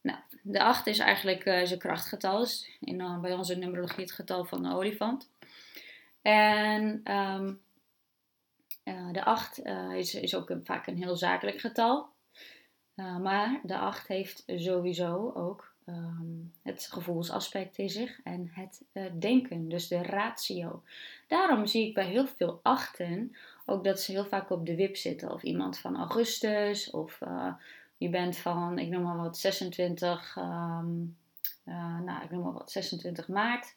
Nou, 0.00 0.18
de 0.42 0.62
8 0.62 0.86
is 0.86 0.98
eigenlijk 0.98 1.44
uh, 1.44 1.64
zijn 1.64 1.78
krachtgetal, 1.78 2.42
is 2.42 2.78
in, 2.80 3.00
uh, 3.00 3.20
bij 3.20 3.34
onze 3.34 3.54
numerologie 3.54 4.04
het 4.04 4.12
getal 4.12 4.44
van 4.44 4.62
de 4.62 4.74
olifant. 4.74 5.30
En 6.22 7.12
um, 7.14 7.60
de 9.12 9.24
8 9.24 9.62
is, 9.94 10.14
is 10.14 10.34
ook 10.34 10.56
vaak 10.64 10.86
een 10.86 10.96
heel 10.96 11.16
zakelijk 11.16 11.60
getal. 11.60 12.10
Maar 12.94 13.60
de 13.62 13.78
8 13.78 14.08
heeft 14.08 14.42
sowieso 14.46 15.32
ook 15.34 15.71
um, 15.86 16.52
het 16.62 16.88
gevoelsaspect 16.90 17.78
in 17.78 17.90
zich 17.90 18.20
en 18.24 18.50
het 18.52 18.82
uh, 18.92 19.04
denken, 19.18 19.68
dus 19.68 19.88
de 19.88 20.02
ratio. 20.02 20.82
Daarom 21.28 21.66
zie 21.66 21.88
ik 21.88 21.94
bij 21.94 22.06
heel 22.06 22.26
veel 22.26 22.60
achten 22.62 23.36
ook 23.66 23.84
dat 23.84 24.00
ze 24.00 24.12
heel 24.12 24.24
vaak 24.24 24.50
op 24.50 24.66
de 24.66 24.74
wip 24.74 24.96
zitten. 24.96 25.32
Of 25.32 25.42
iemand 25.42 25.78
van 25.78 25.96
augustus, 25.96 26.90
of 26.90 27.20
uh, 27.20 27.54
je 27.96 28.08
bent 28.08 28.36
van, 28.36 28.78
ik 28.78 28.88
noem 28.88 29.02
maar 29.02 29.16
wat, 29.16 29.38
26, 29.38 30.36
um, 30.36 31.16
nou, 32.04 32.24
ik 32.24 32.30
noem 32.30 32.42
maar 32.42 32.52
wat, 32.52 32.70
26 32.70 33.28
maart. 33.28 33.74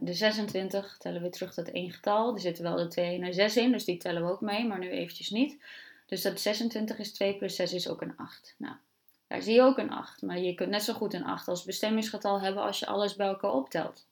de 0.00 0.12
26 0.14 0.96
tellen 0.98 1.22
we 1.22 1.28
terug 1.28 1.54
tot 1.54 1.70
één 1.70 1.90
getal. 1.90 2.34
Er 2.34 2.40
zitten 2.40 2.64
wel 2.64 2.76
de 2.76 2.88
2 2.88 3.14
en 3.14 3.24
de 3.24 3.32
6 3.32 3.56
in, 3.56 3.72
dus 3.72 3.84
die 3.84 3.96
tellen 3.96 4.24
we 4.24 4.30
ook 4.30 4.40
mee, 4.40 4.66
maar 4.66 4.78
nu 4.78 4.90
eventjes 4.90 5.30
niet. 5.30 5.58
Dus 6.06 6.22
dat 6.22 6.40
26 6.40 6.98
is 6.98 7.12
2 7.12 7.36
plus 7.36 7.56
6 7.56 7.72
is 7.72 7.88
ook 7.88 8.02
een 8.02 8.16
8. 8.16 8.54
Nou, 8.58 8.74
daar 9.26 9.42
zie 9.42 9.54
je 9.54 9.62
ook 9.62 9.78
een 9.78 9.90
8. 9.90 10.22
Maar 10.22 10.38
je 10.38 10.54
kunt 10.54 10.70
net 10.70 10.82
zo 10.82 10.92
goed 10.92 11.14
een 11.14 11.24
8 11.24 11.48
als 11.48 11.64
bestemmingsgetal 11.64 12.40
hebben 12.40 12.62
als 12.62 12.78
je 12.78 12.86
alles 12.86 13.16
bij 13.16 13.26
elkaar 13.26 13.52
optelt. 13.52 14.08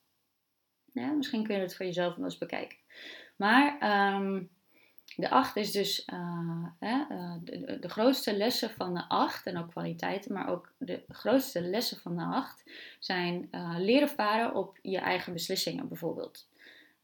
Misschien 0.93 1.45
kun 1.45 1.55
je 1.55 1.61
het 1.61 1.77
voor 1.77 1.87
jezelf 1.87 2.17
nog 2.17 2.25
eens 2.25 2.39
bekijken. 2.39 2.79
Maar 3.37 3.77
um, 4.15 4.51
de 5.17 5.31
8 5.31 5.57
is 5.57 5.73
dus 5.73 6.09
uh, 6.13 6.67
uh, 6.81 7.35
de, 7.43 7.79
de, 7.81 7.89
grootste 7.89 8.37
lessen 8.37 8.71
van 8.71 8.95
de 8.95 9.09
8 9.09 9.47
en 9.47 9.59
ook 9.59 9.71
kwaliteiten, 9.71 10.33
maar 10.33 10.49
ook 10.49 10.73
de 10.79 11.05
grootste 11.09 11.61
lessen 11.61 12.01
van 12.01 12.17
de 12.17 12.23
8 12.23 12.71
zijn 12.99 13.49
uh, 13.51 13.75
leren 13.79 14.09
varen 14.09 14.55
op 14.55 14.79
je 14.83 14.99
eigen 14.99 15.33
beslissingen 15.33 15.89
bijvoorbeeld. 15.89 16.49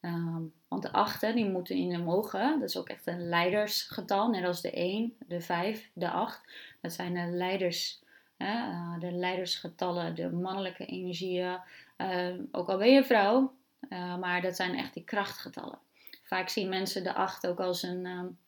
Um, 0.01 0.53
want 0.69 0.83
de 0.83 0.93
achten 0.93 1.35
die 1.35 1.51
moeten 1.51 1.77
in 1.77 2.05
mogen, 2.05 2.61
dat 2.61 2.69
is 2.69 2.77
ook 2.77 2.89
echt 2.89 3.07
een 3.07 3.29
leidersgetal, 3.29 4.31
net 4.31 4.45
als 4.45 4.61
de 4.61 4.71
1, 4.71 5.17
de 5.27 5.41
5, 5.41 5.91
de 5.93 6.11
8. 6.11 6.41
Dat 6.81 6.93
zijn 6.93 7.15
de 7.15 7.37
leiders, 7.37 8.03
uh, 8.39 8.99
de 8.99 9.13
leidersgetallen, 9.13 10.15
de 10.15 10.31
mannelijke 10.31 10.87
energieën. 10.87 11.59
Uh, 11.99 12.35
ook 12.53 12.69
al 12.69 12.79
ben 12.79 12.93
je 12.93 13.05
vrouw, 13.05 13.53
uh, 13.89 14.17
maar 14.17 14.43
dat 14.43 14.57
zijn 14.57 14.79
echt 14.79 14.95
die 14.95 15.05
krachtgetallen. 15.05 15.79
Vaak 16.23 16.49
zien 16.49 16.69
mensen 16.69 17.03
de 17.03 17.15
8 17.15 17.47
ook 17.47 17.61
als 17.61 17.83
een, 17.83 18.07
um, 18.07 18.39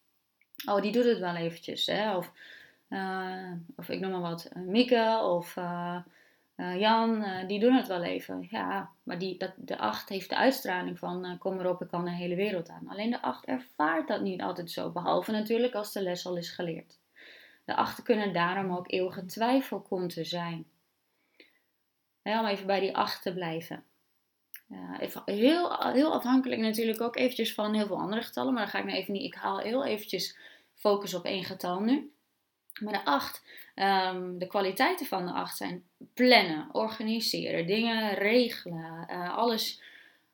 oh 0.65 0.83
die 0.83 0.93
doet 0.93 1.05
het 1.05 1.19
wel 1.19 1.37
eventjes. 1.37 1.87
Hè? 1.87 2.17
Of, 2.17 2.33
of 3.77 3.89
ik 3.89 4.01
noem 4.01 4.11
maar 4.11 4.21
wat, 4.21 4.51
Mieke 4.55 5.21
of 5.23 5.57
uh, 6.57 6.81
Jan, 6.81 7.23
uh, 7.23 7.47
die 7.49 7.61
doen 7.61 7.75
het 7.75 7.87
wel 7.87 8.03
even. 8.03 8.47
Ja, 8.51 8.91
maar 9.03 9.19
die, 9.19 9.39
dat, 9.39 9.53
de 9.57 9.79
acht 9.79 10.09
heeft 10.09 10.29
de 10.29 10.37
uitstraling 10.37 10.99
van 10.99 11.27
uh, 11.27 11.39
kom 11.39 11.61
erop, 11.61 11.83
ik 11.83 11.89
kan 11.89 12.05
de 12.05 12.11
hele 12.11 12.35
wereld 12.35 12.69
aan. 12.69 12.89
Alleen 12.89 13.11
de 13.11 13.23
acht 13.23 13.45
ervaart 13.45 14.09
dat 14.09 14.21
niet 14.21 14.43
altijd 14.43 14.71
zo, 14.71 14.91
behalve 14.91 15.31
natuurlijk 15.31 15.75
als 15.75 15.93
de 15.93 16.03
les 16.03 16.27
al 16.27 16.37
is 16.37 16.51
geleerd. 16.51 16.99
De 17.65 17.75
achten 17.75 18.05
kunnen 18.05 18.33
daarom 18.33 18.77
ook 18.77 18.91
eeuwige 18.91 19.25
twijfelkonten 19.25 20.27
zijn. 20.27 20.67
Ja, 22.23 22.41
om 22.41 22.47
even 22.47 22.67
bij 22.67 22.81
die 22.81 22.97
acht 22.97 23.23
te 23.23 23.33
blijven. 23.33 23.85
even 24.99 25.23
heel, 25.25 25.93
heel 25.93 26.13
afhankelijk 26.13 26.61
natuurlijk 26.61 27.01
ook 27.01 27.17
eventjes 27.17 27.55
van 27.55 27.75
heel 27.75 27.87
veel 27.87 28.01
andere 28.01 28.23
getallen, 28.23 28.53
maar 28.53 28.63
dan 28.63 28.71
ga 28.71 28.79
ik 28.79 28.85
nou 28.85 28.97
even 28.97 29.13
niet. 29.13 29.23
Ik 29.23 29.35
haal 29.35 29.59
heel 29.59 29.85
eventjes 29.85 30.37
focus 30.75 31.15
op 31.15 31.25
één 31.25 31.45
getal 31.45 31.81
nu. 31.81 32.13
Maar 32.81 32.93
de 32.93 33.05
8, 33.05 33.43
um, 33.75 34.38
de 34.38 34.47
kwaliteiten 34.47 35.07
van 35.07 35.26
de 35.26 35.33
8 35.33 35.57
zijn 35.57 35.85
plannen, 36.14 36.69
organiseren, 36.73 37.67
dingen 37.67 38.14
regelen, 38.14 39.07
uh, 39.11 39.37
alles 39.37 39.81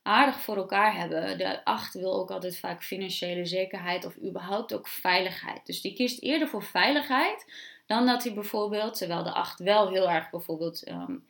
aardig 0.03 0.41
voor 0.41 0.57
elkaar 0.57 0.97
hebben. 0.97 1.39
De 1.39 1.65
8 1.65 1.95
wil 1.95 2.15
ook 2.21 2.31
altijd 2.31 2.59
vaak 2.59 2.83
financiële 2.83 3.45
zekerheid 3.45 4.05
of 4.05 4.17
überhaupt 4.23 4.75
ook 4.75 4.89
veiligheid. 4.89 5.67
Dus 5.67 5.81
die 5.81 5.95
kiest 5.95 6.23
eerder 6.23 6.49
voor 6.49 6.63
veiligheid 6.63 7.53
dan 7.87 8.07
dat 8.07 8.25
hij 8.25 8.35
bijvoorbeeld, 8.35 8.99
terwijl 8.99 9.23
de 9.23 9.33
8 9.33 9.59
wel 9.59 9.89
heel 9.89 10.11
erg 10.11 10.31
bijvoorbeeld 10.31 10.89
um, 10.89 11.27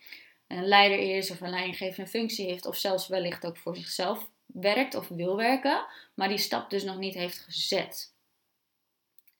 een 0.48 0.64
leider 0.64 0.98
is 1.16 1.30
of 1.30 1.40
een 1.40 1.50
leidinggevende 1.50 2.10
functie 2.10 2.46
heeft, 2.46 2.66
of 2.66 2.76
zelfs 2.76 3.08
wellicht 3.08 3.46
ook 3.46 3.56
voor 3.56 3.76
zichzelf 3.76 4.28
werkt 4.46 4.94
of 4.94 5.08
wil 5.08 5.36
werken, 5.36 5.84
maar 6.14 6.28
die 6.28 6.38
stap 6.38 6.70
dus 6.70 6.84
nog 6.84 6.96
niet 6.96 7.14
heeft 7.14 7.38
gezet. 7.38 8.14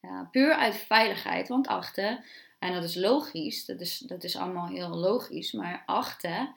Ja, 0.00 0.28
puur 0.30 0.54
uit 0.54 0.76
veiligheid, 0.76 1.48
want 1.48 1.66
achten, 1.66 2.24
en 2.58 2.72
dat 2.72 2.84
is 2.84 2.94
logisch, 2.94 3.64
dat 3.64 3.80
is, 3.80 3.98
dat 3.98 4.24
is 4.24 4.36
allemaal 4.36 4.66
heel 4.66 4.88
logisch, 4.88 5.52
maar 5.52 5.82
achten, 5.86 6.54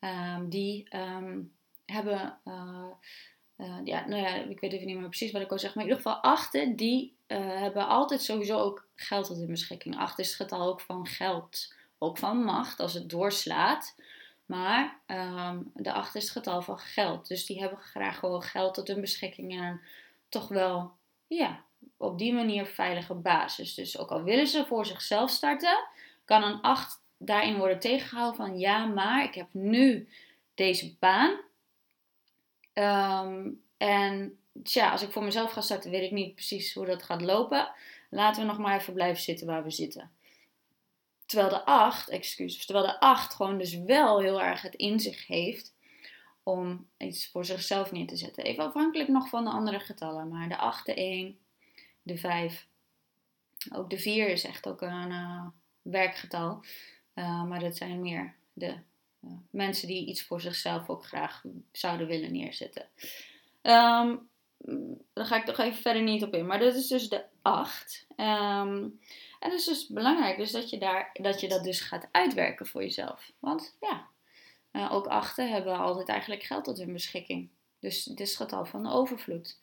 um, 0.00 0.48
die 0.48 0.96
um, 0.96 1.52
hebben, 1.86 2.38
uh, 2.44 2.86
uh, 3.56 3.78
ja, 3.84 4.06
nou 4.06 4.22
ja, 4.22 4.34
ik 4.34 4.60
weet 4.60 4.72
even 4.72 4.86
niet 4.86 4.96
meer 4.96 5.08
precies 5.08 5.32
wat 5.32 5.42
ik 5.42 5.48
wil 5.48 5.58
zeggen, 5.58 5.78
maar 5.78 5.88
in 5.88 5.96
ieder 5.96 6.10
geval 6.10 6.30
achten, 6.30 6.76
die 6.76 7.16
uh, 7.26 7.38
hebben 7.38 7.88
altijd 7.88 8.22
sowieso 8.22 8.58
ook 8.58 8.88
geld 8.94 9.26
tot 9.26 9.36
hun 9.36 9.46
beschikking. 9.46 9.96
Acht 9.96 10.18
is 10.18 10.26
het 10.26 10.36
getal 10.36 10.68
ook 10.68 10.80
van 10.80 11.06
geld, 11.06 11.74
ook 11.98 12.18
van 12.18 12.44
macht, 12.44 12.80
als 12.80 12.94
het 12.94 13.10
doorslaat. 13.10 13.94
Maar 14.46 15.00
um, 15.06 15.70
de 15.74 15.92
acht 15.92 16.14
is 16.14 16.22
het 16.22 16.32
getal 16.32 16.62
van 16.62 16.78
geld. 16.78 17.28
Dus 17.28 17.46
die 17.46 17.60
hebben 17.60 17.78
graag 17.78 18.18
gewoon 18.18 18.42
geld 18.42 18.74
tot 18.74 18.88
hun 18.88 19.00
beschikking 19.00 19.60
en 19.60 19.80
toch 20.28 20.48
wel, 20.48 20.92
ja, 21.26 21.64
op 22.02 22.18
die 22.18 22.32
manier 22.32 22.66
veilige 22.66 23.14
basis. 23.14 23.74
Dus 23.74 23.98
ook 23.98 24.10
al 24.10 24.22
willen 24.22 24.46
ze 24.46 24.66
voor 24.66 24.86
zichzelf 24.86 25.30
starten, 25.30 25.88
kan 26.24 26.42
een 26.42 26.60
8 26.60 27.02
daarin 27.18 27.56
worden 27.56 27.78
tegengehouden 27.78 28.46
van 28.46 28.58
ja, 28.58 28.84
maar 28.84 29.24
ik 29.24 29.34
heb 29.34 29.48
nu 29.52 30.08
deze 30.54 30.96
baan. 30.98 31.40
Um, 32.74 33.62
en 33.76 34.38
tja, 34.62 34.90
als 34.90 35.02
ik 35.02 35.12
voor 35.12 35.24
mezelf 35.24 35.52
ga 35.52 35.60
starten, 35.60 35.90
weet 35.90 36.02
ik 36.02 36.10
niet 36.10 36.34
precies 36.34 36.74
hoe 36.74 36.86
dat 36.86 37.02
gaat 37.02 37.22
lopen. 37.22 37.72
Laten 38.10 38.42
we 38.42 38.48
nog 38.48 38.58
maar 38.58 38.78
even 38.78 38.94
blijven 38.94 39.22
zitten 39.22 39.46
waar 39.46 39.62
we 39.62 39.70
zitten. 39.70 40.10
Terwijl 41.26 41.50
de 41.50 41.64
8, 41.64 42.08
excuses, 42.08 42.66
terwijl 42.66 42.86
de 42.86 43.00
8 43.00 43.34
gewoon 43.34 43.58
dus 43.58 43.78
wel 43.78 44.20
heel 44.20 44.42
erg 44.42 44.62
het 44.62 44.74
in 44.74 45.00
zich 45.00 45.26
heeft 45.26 45.74
om 46.42 46.88
iets 46.98 47.30
voor 47.30 47.44
zichzelf 47.44 47.92
neer 47.92 48.06
te 48.06 48.16
zetten. 48.16 48.44
Even 48.44 48.64
afhankelijk 48.64 49.08
nog 49.08 49.28
van 49.28 49.44
de 49.44 49.50
andere 49.50 49.80
getallen, 49.80 50.28
maar 50.28 50.48
de 50.48 50.56
8, 50.56 50.86
de 50.86 50.94
1, 50.94 51.38
de 52.02 52.16
5. 52.16 52.66
Ook 53.72 53.90
de 53.90 53.98
4 53.98 54.28
is 54.28 54.44
echt 54.44 54.68
ook 54.68 54.80
een 54.80 55.10
uh, 55.10 55.46
werkgetal. 55.82 56.64
Uh, 57.14 57.44
maar 57.44 57.60
dat 57.60 57.76
zijn 57.76 58.00
meer 58.00 58.34
de 58.52 58.74
uh, 59.24 59.30
mensen 59.50 59.88
die 59.88 60.06
iets 60.06 60.22
voor 60.22 60.40
zichzelf 60.40 60.88
ook 60.88 61.04
graag 61.04 61.42
zouden 61.72 62.06
willen 62.06 62.32
neerzetten. 62.32 62.88
Um, 63.62 64.30
daar 65.12 65.26
ga 65.26 65.36
ik 65.36 65.44
toch 65.44 65.58
even 65.58 65.82
verder 65.82 66.02
niet 66.02 66.22
op 66.22 66.34
in. 66.34 66.46
Maar 66.46 66.58
dat 66.58 66.74
is 66.74 66.86
dus 66.86 67.08
de 67.08 67.24
8. 67.42 68.06
Um, 68.16 69.00
En 69.40 69.50
het 69.50 69.52
is 69.52 69.64
dus 69.64 69.86
belangrijk 69.86 70.36
dus 70.36 70.50
dat, 70.50 70.70
je 70.70 70.78
daar, 70.78 71.10
dat 71.12 71.40
je 71.40 71.48
dat 71.48 71.64
dus 71.64 71.80
gaat 71.80 72.08
uitwerken 72.12 72.66
voor 72.66 72.82
jezelf. 72.82 73.32
Want 73.38 73.76
ja, 73.80 74.08
ook 74.90 75.06
achten 75.06 75.50
hebben 75.50 75.78
altijd 75.78 76.08
eigenlijk 76.08 76.42
geld 76.42 76.64
tot 76.64 76.78
hun 76.78 76.92
beschikking. 76.92 77.48
Dus 77.80 78.04
het 78.04 78.20
is 78.20 78.28
het 78.28 78.38
getal 78.38 78.64
van 78.64 78.82
de 78.82 78.90
overvloed. 78.90 79.58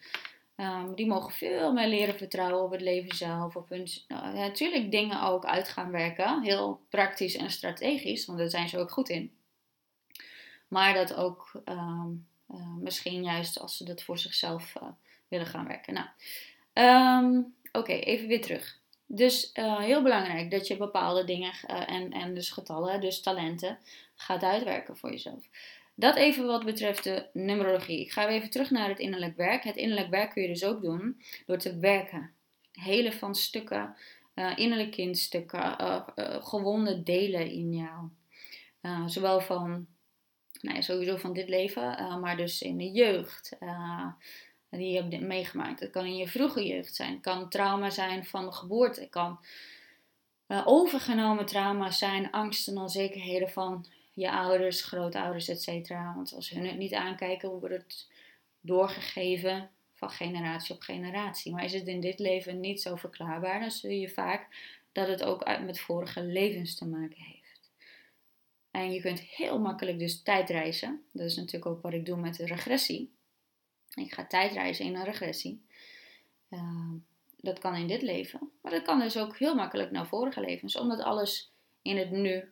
Um, 0.60 0.96
die 0.96 1.08
mogen 1.08 1.32
veel 1.32 1.74
meer 1.74 1.88
leren 1.88 2.18
vertrouwen 2.18 2.64
op 2.64 2.72
het 2.72 2.82
leven 2.82 3.16
zelf. 3.16 3.56
Op 3.56 3.70
hun, 3.70 3.88
uh, 4.08 4.34
natuurlijk 4.34 4.92
dingen 4.92 5.22
ook 5.22 5.46
uit 5.46 5.68
gaan 5.68 5.92
werken. 5.92 6.42
Heel 6.42 6.82
praktisch 6.90 7.36
en 7.36 7.52
strategisch, 7.52 8.26
want 8.26 8.40
daar 8.40 8.50
zijn 8.50 8.70
ze 8.70 8.80
ook 8.80 8.92
goed 8.92 9.10
in. 9.10 9.32
Maar 10.68 10.94
dat 10.94 11.14
ook 11.16 11.52
um, 11.66 12.28
uh, 12.52 12.76
misschien 12.80 13.24
juist 13.24 13.60
als 13.60 13.78
ze 13.78 13.84
dat 13.84 14.04
voor 14.04 14.18
zichzelf 14.18 14.76
uh, 14.76 14.88
willen 15.28 15.48
gaan 15.48 15.68
werken. 15.68 15.94
Nou, 15.94 16.08
um, 17.26 17.56
oké, 17.72 17.94
even 17.94 18.28
weer 18.28 18.42
terug. 18.42 18.78
Dus 19.06 19.52
uh, 19.54 19.80
heel 19.80 20.04
belangrijk 20.04 20.52
dat 20.52 20.68
je 20.68 20.78
bepaalde 20.78 21.24
dingen 21.24 21.54
en, 21.68 22.12
en 22.12 22.34
dus 22.34 22.50
getallen, 22.50 23.02
dus 23.02 23.22
talenten, 23.22 23.78
gaat 24.16 24.44
uitwerken 24.44 24.98
voor 24.98 25.12
jezelf. 25.12 25.46
Dat 26.00 26.16
even 26.16 26.46
wat 26.46 26.66
betreft 26.66 27.04
de 27.04 27.26
numerologie. 27.34 28.00
Ik 28.00 28.12
ga 28.12 28.28
weer 28.28 28.36
even 28.36 28.50
terug 28.50 28.70
naar 28.70 28.90
het 28.90 29.00
innerlijk 29.00 29.36
werk. 29.36 29.64
Het 29.64 29.76
innerlijk 29.76 30.10
werk 30.10 30.32
kun 30.32 30.42
je 30.42 30.48
dus 30.48 30.64
ook 30.64 30.82
doen 30.82 31.22
door 31.46 31.58
te 31.58 31.78
werken. 31.78 32.34
Hele 32.72 33.12
van 33.12 33.36
stukken, 33.36 33.96
uh, 34.36 34.58
innerlijk 34.58 34.92
kindstukken, 34.92 35.76
uh, 35.82 36.02
gewonde 36.40 37.04
delen 37.04 37.52
in 37.52 37.74
jou. 37.74 38.10
zowel 39.10 39.42
van, 39.42 39.88
nou 40.62 40.76
ja, 40.76 40.82
sowieso 40.82 41.18
van 41.18 41.34
dit 41.34 41.50
leven, 41.50 42.20
maar 42.20 42.38
dus 42.38 42.62
in 42.62 42.78
de 42.78 42.92
jeugd 42.92 43.58
die 44.70 44.92
je 44.92 45.02
hebt 45.02 45.22
meegemaakt. 45.22 45.80
Het 45.80 45.92
kan 45.92 46.06
in 46.06 46.18
je 46.18 46.28
vroege 46.28 46.66
jeugd 46.66 46.96
zijn. 46.96 47.12
Het 47.12 47.22
kan 47.22 47.50
trauma 47.50 47.90
zijn 47.90 48.26
van 48.26 48.46
de 48.46 48.52
geboorte. 48.52 49.00
Het 49.00 49.10
kan 49.10 49.40
overgenomen 50.66 51.46
trauma 51.46 51.92
zijn, 51.92 52.32
angsten 52.32 52.76
en 52.76 52.82
onzekerheden 52.82 53.50
van 53.50 53.86
je 54.20 54.32
ouders, 54.32 54.82
grootouders, 54.82 55.48
etc. 55.48 55.90
Want 55.90 56.34
als 56.34 56.50
hun 56.50 56.66
het 56.66 56.78
niet 56.78 56.94
aankijken, 56.94 57.50
wordt 57.50 57.76
het 57.76 58.08
doorgegeven 58.62 59.70
van 59.94 60.10
generatie 60.10 60.76
op 60.76 60.82
generatie. 60.82 61.52
Maar 61.52 61.64
is 61.64 61.74
het 61.74 61.88
in 61.88 62.00
dit 62.00 62.20
leven 62.20 62.60
niet 62.60 62.82
zo 62.82 62.96
verklaarbaar, 62.96 63.60
dan 63.60 63.72
zul 63.72 63.90
je 63.90 64.10
vaak 64.10 64.48
dat 64.92 65.08
het 65.08 65.24
ook 65.24 65.60
met 65.62 65.80
vorige 65.80 66.24
levens 66.24 66.76
te 66.76 66.88
maken 66.88 67.22
heeft. 67.22 67.72
En 68.72 68.92
je 68.92 69.02
kunt 69.02 69.20
heel 69.20 69.60
makkelijk 69.60 70.00
dus 70.00 70.22
tijdreizen. 70.22 71.04
Dat 71.12 71.26
is 71.26 71.36
natuurlijk 71.36 71.66
ook 71.66 71.82
wat 71.82 71.94
ik 71.94 72.06
doe 72.06 72.18
met 72.18 72.36
de 72.36 72.46
regressie. 72.46 73.12
Ik 73.96 74.14
ga 74.14 74.26
tijdreizen 74.26 74.86
in 74.86 74.96
een 74.96 75.04
regressie. 75.04 75.62
Uh, 76.50 76.92
dat 77.38 77.60
kan 77.60 77.76
in 77.76 77.88
dit 77.88 78.02
leven. 78.02 78.52
Maar 78.62 78.72
dat 78.72 78.84
kan 78.84 79.00
dus 79.00 79.18
ook 79.18 79.38
heel 79.38 79.56
makkelijk 79.56 79.92
naar 79.92 80.08
vorige 80.08 80.42
levens. 80.42 80.78
Omdat 80.78 81.00
alles 81.00 81.52
in 81.82 81.98
het 81.98 82.12
nu 82.12 82.52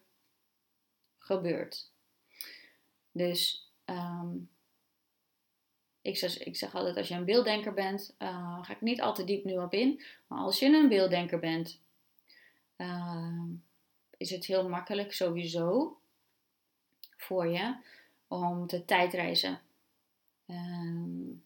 gebeurt. 1.28 1.92
Dus 3.12 3.72
um, 3.86 4.50
ik, 6.02 6.18
zeg, 6.18 6.44
ik 6.44 6.56
zeg 6.56 6.76
altijd, 6.76 6.98
als 6.98 7.08
je 7.08 7.16
een 7.16 7.26
beelddenker 7.26 7.74
bent, 7.74 8.16
uh, 8.20 8.64
ga 8.64 8.74
ik 8.74 8.82
niet 8.82 9.02
al 9.02 9.14
te 9.14 9.24
diep 9.24 9.44
nu 9.44 9.58
op 9.58 9.74
in. 9.74 10.04
Maar 10.28 10.40
als 10.40 10.60
je 10.60 10.66
een 10.66 10.90
beelddenker 10.90 11.40
bent, 11.40 11.82
uh, 12.78 13.44
is 14.18 14.30
het 14.30 14.46
heel 14.46 14.70
makkelijk 14.70 15.14
sowieso 15.14 15.98
voor 17.18 17.48
je 17.48 17.76
om 18.28 18.68
te 18.68 18.86
tijdreizen. 18.86 19.62
Um, 20.46 21.44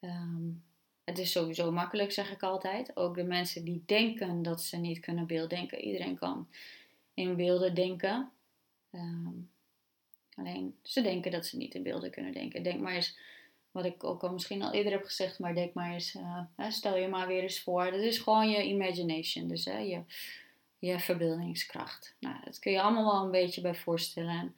um, 0.00 0.62
het 1.04 1.18
is 1.18 1.32
sowieso 1.32 1.72
makkelijk, 1.72 2.12
zeg 2.12 2.30
ik 2.30 2.42
altijd. 2.42 2.96
Ook 2.96 3.14
de 3.14 3.24
mensen 3.24 3.64
die 3.64 3.82
denken 3.86 4.42
dat 4.42 4.62
ze 4.62 4.76
niet 4.76 5.00
kunnen 5.00 5.26
beelddenken. 5.26 5.80
Iedereen 5.80 6.18
kan 6.18 6.48
in 7.14 7.36
beelden 7.36 7.74
denken. 7.74 8.30
Um, 8.92 9.50
alleen 10.34 10.76
ze 10.82 11.02
denken 11.02 11.30
dat 11.30 11.46
ze 11.46 11.56
niet 11.56 11.74
in 11.74 11.82
beelden 11.82 12.10
kunnen 12.10 12.32
denken. 12.32 12.62
Denk 12.62 12.80
maar 12.80 12.94
eens, 12.94 13.18
wat 13.70 13.84
ik 13.84 14.04
ook 14.04 14.22
al 14.22 14.32
misschien 14.32 14.62
al 14.62 14.72
eerder 14.72 14.92
heb 14.92 15.04
gezegd, 15.04 15.38
maar 15.38 15.54
denk 15.54 15.74
maar 15.74 15.92
eens, 15.92 16.14
uh, 16.14 16.68
stel 16.68 16.96
je 16.96 17.08
maar 17.08 17.26
weer 17.26 17.42
eens 17.42 17.60
voor. 17.60 17.90
Dat 17.90 18.00
is 18.00 18.18
gewoon 18.18 18.50
je 18.50 18.64
imagination, 18.64 19.48
dus 19.48 19.64
hè, 19.64 19.78
je, 19.78 20.02
je 20.78 20.98
verbeeldingskracht. 20.98 22.14
Nou, 22.20 22.36
dat 22.44 22.58
kun 22.58 22.72
je 22.72 22.80
allemaal 22.80 23.12
wel 23.12 23.24
een 23.24 23.30
beetje 23.30 23.60
bij 23.60 23.74
voorstellen. 23.74 24.54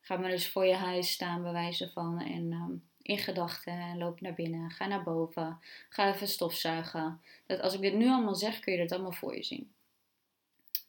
ga 0.00 0.16
maar 0.16 0.30
eens 0.30 0.48
voor 0.48 0.66
je 0.66 0.74
huis 0.74 1.10
staan, 1.10 1.42
bewijzen 1.42 1.90
van. 1.90 2.20
En 2.20 2.52
um, 2.52 2.88
in 3.02 3.18
gedachten, 3.18 3.98
loop 3.98 4.20
naar 4.20 4.34
binnen, 4.34 4.70
ga 4.70 4.86
naar 4.86 5.02
boven, 5.02 5.58
ga 5.88 6.14
even 6.14 6.28
stofzuigen. 6.28 7.20
Dat 7.46 7.60
als 7.60 7.74
ik 7.74 7.80
dit 7.80 7.94
nu 7.94 8.08
allemaal 8.08 8.34
zeg, 8.34 8.60
kun 8.60 8.72
je 8.72 8.78
dat 8.78 8.92
allemaal 8.92 9.12
voor 9.12 9.36
je 9.36 9.42
zien. 9.42 9.72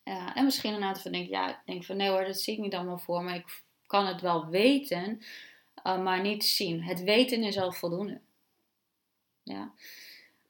Uh, 0.10 0.30
en 0.34 0.44
misschien 0.44 0.74
een 0.74 0.84
aantal 0.84 1.02
van 1.02 1.12
denken, 1.12 1.32
ja, 1.32 1.50
ik 1.50 1.58
denk 1.66 1.84
van 1.84 1.98
nee 1.98 2.10
hoor, 2.10 2.26
dat 2.26 2.40
zie 2.40 2.54
ik 2.54 2.60
niet 2.60 2.76
allemaal 2.76 2.98
voor, 2.98 3.24
maar 3.24 3.36
ik 3.36 3.62
kan 3.88 4.06
het 4.06 4.22
wel 4.22 4.48
weten, 4.48 5.22
uh, 5.84 6.04
maar 6.04 6.22
niet 6.22 6.46
zien. 6.46 6.84
Het 6.84 7.04
weten 7.04 7.44
is 7.44 7.58
al 7.58 7.72
voldoende. 7.72 8.22
Ja. 9.44 9.72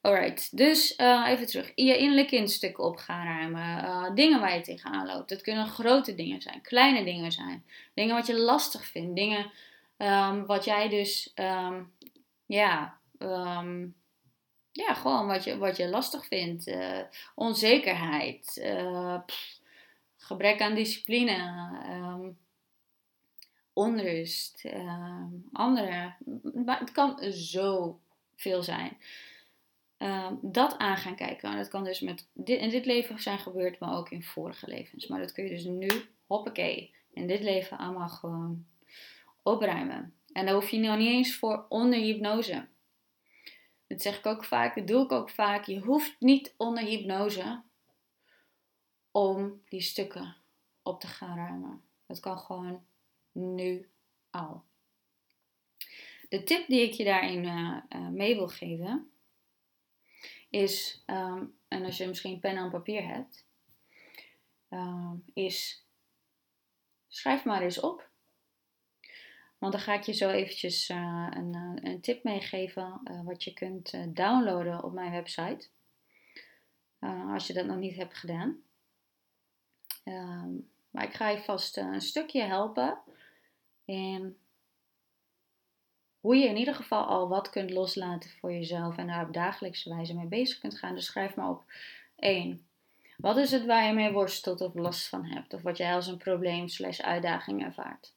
Alright, 0.00 0.56
dus 0.56 0.98
uh, 0.98 1.26
even 1.28 1.46
terug. 1.46 1.72
Je 1.74 1.96
innerlijke 1.96 2.36
instukken 2.36 2.84
op 2.84 2.96
gaan 2.96 3.26
ruimen. 3.26 4.14
dingen 4.14 4.40
waar 4.40 4.54
je 4.54 4.60
tegenaan 4.60 5.06
loopt. 5.06 5.30
Het 5.30 5.42
kunnen 5.42 5.66
grote 5.66 6.14
dingen 6.14 6.42
zijn, 6.42 6.60
kleine 6.62 7.04
dingen 7.04 7.32
zijn. 7.32 7.64
Dingen 7.94 8.14
wat 8.14 8.26
je 8.26 8.38
lastig 8.38 8.86
vindt. 8.86 9.16
Dingen 9.16 9.50
um, 9.96 10.46
wat 10.46 10.64
jij 10.64 10.88
dus, 10.88 11.32
um, 11.34 11.92
ja, 12.46 12.98
um, 13.18 13.94
ja, 14.72 14.94
gewoon 14.94 15.26
wat 15.26 15.44
je, 15.44 15.58
wat 15.58 15.76
je 15.76 15.88
lastig 15.88 16.26
vindt. 16.26 16.66
Uh, 16.66 17.00
onzekerheid, 17.34 18.70
pff, 19.26 19.60
gebrek 20.16 20.60
aan 20.60 20.74
discipline, 20.74 21.70
um, 21.88 22.38
onrust, 23.72 24.64
um, 24.64 25.48
andere. 25.52 26.14
Het 26.64 26.92
kan 26.92 27.32
zo 27.32 28.00
veel 28.36 28.62
zijn. 28.62 28.96
Um, 29.98 30.38
dat 30.42 30.78
aan 30.78 30.96
gaan 30.96 31.16
kijken. 31.16 31.56
Dat 31.56 31.68
kan 31.68 31.84
dus 31.84 32.00
met 32.00 32.28
dit, 32.32 32.60
in 32.60 32.68
dit 32.68 32.86
leven 32.86 33.20
zijn 33.20 33.38
gebeurd, 33.38 33.78
maar 33.78 33.96
ook 33.96 34.10
in 34.10 34.22
vorige 34.22 34.68
levens. 34.68 35.06
Maar 35.06 35.20
dat 35.20 35.32
kun 35.32 35.44
je 35.44 35.50
dus 35.50 35.64
nu, 35.64 35.88
hoppakee, 36.26 36.94
in 37.12 37.26
dit 37.26 37.40
leven 37.40 37.78
allemaal 37.78 38.08
gewoon 38.08 38.64
opruimen. 39.42 40.14
En 40.32 40.44
daar 40.44 40.54
hoef 40.54 40.70
je 40.70 40.78
nog 40.78 40.96
niet 40.96 41.08
eens 41.08 41.36
voor 41.36 41.66
onder 41.68 41.98
hypnose. 41.98 42.66
Dat 43.90 44.02
zeg 44.02 44.18
ik 44.18 44.26
ook 44.26 44.44
vaak, 44.44 44.74
dat 44.74 44.86
doe 44.86 45.04
ik 45.04 45.12
ook 45.12 45.30
vaak. 45.30 45.64
Je 45.64 45.78
hoeft 45.78 46.20
niet 46.20 46.54
onder 46.56 46.84
hypnose 46.84 47.62
om 49.10 49.62
die 49.68 49.80
stukken 49.80 50.36
op 50.82 51.00
te 51.00 51.06
gaan 51.06 51.36
ruimen. 51.36 51.82
Dat 52.06 52.20
kan 52.20 52.38
gewoon 52.38 52.84
nu 53.32 53.90
al. 54.30 54.64
De 56.28 56.42
tip 56.44 56.66
die 56.66 56.80
ik 56.80 56.92
je 56.92 57.04
daarin 57.04 57.44
uh, 57.44 57.76
uh, 57.88 58.08
mee 58.08 58.34
wil 58.34 58.48
geven 58.48 59.10
is, 60.48 61.02
um, 61.06 61.58
en 61.68 61.84
als 61.84 61.96
je 61.96 62.06
misschien 62.06 62.40
pen 62.40 62.56
en 62.56 62.70
papier 62.70 63.06
hebt, 63.06 63.46
um, 64.68 65.24
is 65.32 65.86
schrijf 67.08 67.44
maar 67.44 67.62
eens 67.62 67.80
op 67.80 68.09
want 69.60 69.72
dan 69.72 69.82
ga 69.82 69.94
ik 69.94 70.02
je 70.02 70.12
zo 70.12 70.30
eventjes 70.30 70.88
uh, 70.88 71.26
een, 71.30 71.54
eh, 71.54 71.90
een, 71.90 72.00
tip 72.00 72.24
meegeven 72.24 73.00
uh, 73.04 73.20
wat 73.24 73.44
je 73.44 73.52
kunt 73.52 74.16
downloaden 74.16 74.84
op 74.84 74.92
mijn 74.92 75.10
website. 75.10 75.68
als 77.32 77.46
je 77.46 77.52
dat 77.52 77.66
nog 77.66 77.76
niet 77.76 77.96
hebt 77.96 78.14
gedaan. 78.14 78.62
Ehm, 80.04 80.50
maar 80.90 81.04
ik 81.04 81.14
ga 81.14 81.28
je 81.28 81.38
vast 81.38 81.76
een 81.76 82.00
stukje 82.00 82.42
helpen 82.42 82.98
in 83.84 84.36
hoe 86.20 86.36
je 86.36 86.48
in 86.48 86.56
ieder 86.56 86.74
geval 86.74 87.04
al 87.04 87.28
wat 87.28 87.50
kunt 87.50 87.70
loslaten 87.70 88.30
voor 88.30 88.52
jezelf 88.52 88.96
en 88.96 89.06
daar 89.06 89.26
op 89.26 89.32
dagelijkse 89.32 89.88
wijze 89.88 90.14
mee 90.14 90.26
bezig 90.26 90.58
kunt 90.58 90.78
gaan. 90.78 90.94
Dus 90.94 91.06
schrijf 91.06 91.34
maar 91.34 91.50
op 91.50 91.64
1. 92.16 92.66
Wat 93.16 93.36
is 93.36 93.50
het 93.50 93.66
waar 93.66 93.86
je 93.86 93.92
mee 93.92 94.12
worstelt 94.12 94.60
of 94.60 94.74
last 94.74 95.08
van 95.08 95.24
hebt? 95.24 95.54
Of 95.54 95.62
wat 95.62 95.76
jij 95.76 95.94
als 95.94 96.06
een 96.06 96.16
probleem 96.16 96.68
slash 96.68 97.00
uitdaging 97.00 97.64
ervaart? 97.64 98.12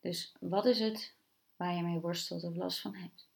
Dus 0.00 0.34
wat 0.40 0.66
is 0.66 0.78
het 0.78 1.14
waar 1.56 1.74
je 1.74 1.82
mee 1.82 2.00
worstelt 2.00 2.44
of 2.44 2.56
last 2.56 2.80
van 2.80 2.94
hebt? 2.94 3.28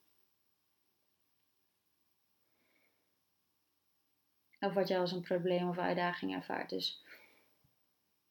Of 4.61 4.73
wat 4.73 4.89
je 4.89 4.99
als 4.99 5.13
een 5.13 5.23
probleem 5.23 5.69
of 5.69 5.79
uitdaging 5.79 6.35
ervaart. 6.35 6.71
Dus 6.71 7.03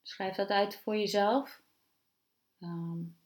schrijf 0.01 0.35
dat 0.35 0.49
uit 0.49 0.79
voor 0.79 0.95
jezelf. 0.95 1.61
Um, 2.59 3.17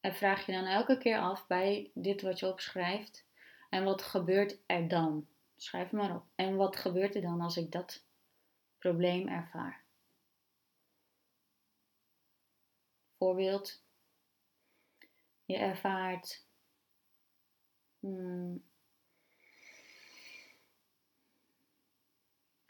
en 0.00 0.14
vraag 0.14 0.46
je 0.46 0.52
dan 0.52 0.64
elke 0.64 0.98
keer 0.98 1.18
af 1.18 1.46
bij 1.46 1.90
dit 1.94 2.22
wat 2.22 2.38
je 2.38 2.46
opschrijft. 2.46 3.26
En 3.70 3.84
wat 3.84 4.02
gebeurt 4.02 4.58
er 4.66 4.88
dan? 4.88 5.26
Schrijf 5.56 5.92
maar 5.92 6.14
op. 6.14 6.24
En 6.34 6.56
wat 6.56 6.76
gebeurt 6.76 7.14
er 7.14 7.22
dan 7.22 7.40
als 7.40 7.56
ik 7.56 7.72
dat 7.72 8.04
probleem 8.78 9.28
ervaar? 9.28 9.87
Voorbeeld, 13.18 13.82
je 15.44 15.56
ervaart 15.56 16.46
hmm, 18.00 18.64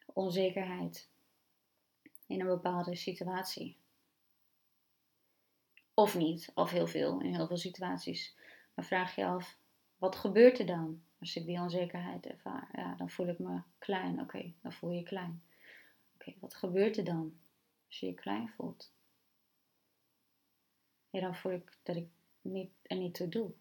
onzekerheid 0.07 1.11
in 2.27 2.41
een 2.41 2.47
bepaalde 2.47 2.97
situatie. 2.97 3.77
Of 5.95 6.15
niet, 6.15 6.51
of 6.55 6.71
heel 6.71 6.87
veel 6.87 7.21
in 7.21 7.35
heel 7.35 7.47
veel 7.47 7.57
situaties. 7.57 8.37
Dan 8.75 8.85
vraag 8.85 9.15
je 9.15 9.27
af, 9.27 9.59
wat 9.97 10.17
gebeurt 10.17 10.59
er 10.59 10.67
dan 10.67 11.03
als 11.21 11.37
ik 11.37 11.47
die 11.47 11.61
onzekerheid 11.61 12.27
ervaar? 12.27 12.69
Ja, 12.73 12.95
dan 12.95 13.11
voel 13.11 13.29
ik 13.29 13.39
me 13.39 13.61
klein. 13.79 14.21
Oké, 14.21 14.53
dan 14.63 14.73
voel 14.73 14.91
je 14.91 14.99
je 14.99 15.05
klein. 15.05 15.43
Oké, 16.15 16.35
wat 16.41 16.55
gebeurt 16.55 16.97
er 16.97 17.05
dan 17.05 17.41
als 17.87 18.01
je 18.01 18.07
je 18.07 18.15
klein 18.15 18.49
voelt? 18.49 18.97
Ja, 21.11 21.21
dan 21.21 21.37
voel 21.37 21.53
ik 21.53 21.79
dat 21.83 21.97
ik 21.97 22.09
niet, 22.41 22.71
er 22.83 22.97
niet 22.97 23.15
toe 23.15 23.29
doe. 23.29 23.53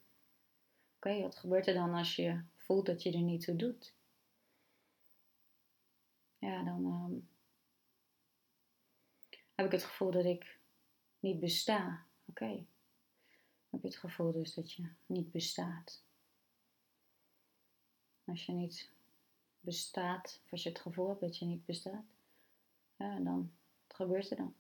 Oké, 0.96 1.22
wat 1.22 1.36
gebeurt 1.36 1.68
er 1.68 1.74
dan 1.74 1.94
als 1.94 2.16
je 2.16 2.42
voelt 2.56 2.86
dat 2.86 3.04
je 3.04 3.12
er 3.12 3.22
niet 3.22 3.44
toe 3.44 3.56
doet? 3.56 3.94
Ja, 6.38 6.64
dan 6.64 6.86
ehm, 6.86 7.20
heb 9.56 9.66
ik 9.66 9.72
het 9.72 9.84
gevoel 9.84 10.12
dat 10.12 10.26
ik 10.26 10.60
niet 11.20 11.40
besta. 11.40 12.06
Oké. 12.26 12.66
Heb 13.70 13.82
je 13.82 13.88
het 13.88 13.98
gevoel 13.98 14.32
dus 14.32 14.54
dat 14.54 14.74
je 14.74 14.90
niet 15.06 15.32
bestaat. 15.32 16.04
Als 18.26 18.46
je 18.46 18.52
niet 18.52 18.92
bestaat, 19.60 20.42
of 20.46 20.52
als 20.52 20.64
je 20.64 20.70
het 20.70 20.80
gevoel 20.80 21.08
hebt 21.08 21.22
dat 21.22 21.38
je 21.38 21.46
niet 21.46 21.66
bestaat, 21.66 22.06
ja, 22.96 23.20
dan 23.20 23.52
wat 23.88 23.96
gebeurt 23.96 24.32
er 24.32 24.38
dan? 24.38 24.56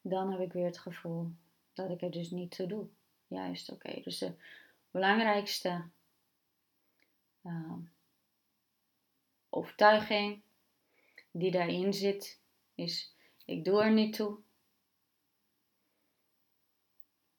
Dan 0.00 0.30
heb 0.32 0.40
ik 0.40 0.52
weer 0.52 0.64
het 0.64 0.78
gevoel 0.78 1.32
dat 1.72 1.90
ik 1.90 2.02
er 2.02 2.10
dus 2.10 2.30
niet 2.30 2.56
toe 2.56 2.66
doe. 2.66 2.88
Juist, 3.26 3.70
oké. 3.70 4.00
Dus 4.00 4.18
de 4.18 4.34
belangrijkste 4.90 5.88
uh, 7.42 7.76
overtuiging 9.48 10.42
die 11.30 11.50
daarin 11.50 11.92
zit, 11.92 12.40
is 12.74 13.14
ik 13.44 13.64
doe 13.64 13.82
er 13.82 13.92
niet 13.92 14.14
toe. 14.14 14.38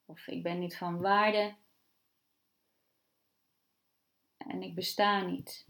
Of 0.04 0.26
ik 0.26 0.42
ben 0.42 0.58
niet 0.58 0.76
van 0.76 1.00
waarde. 1.00 1.54
En 4.36 4.62
ik 4.62 4.74
besta 4.74 5.20
niet. 5.20 5.66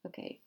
Oké. 0.00 0.38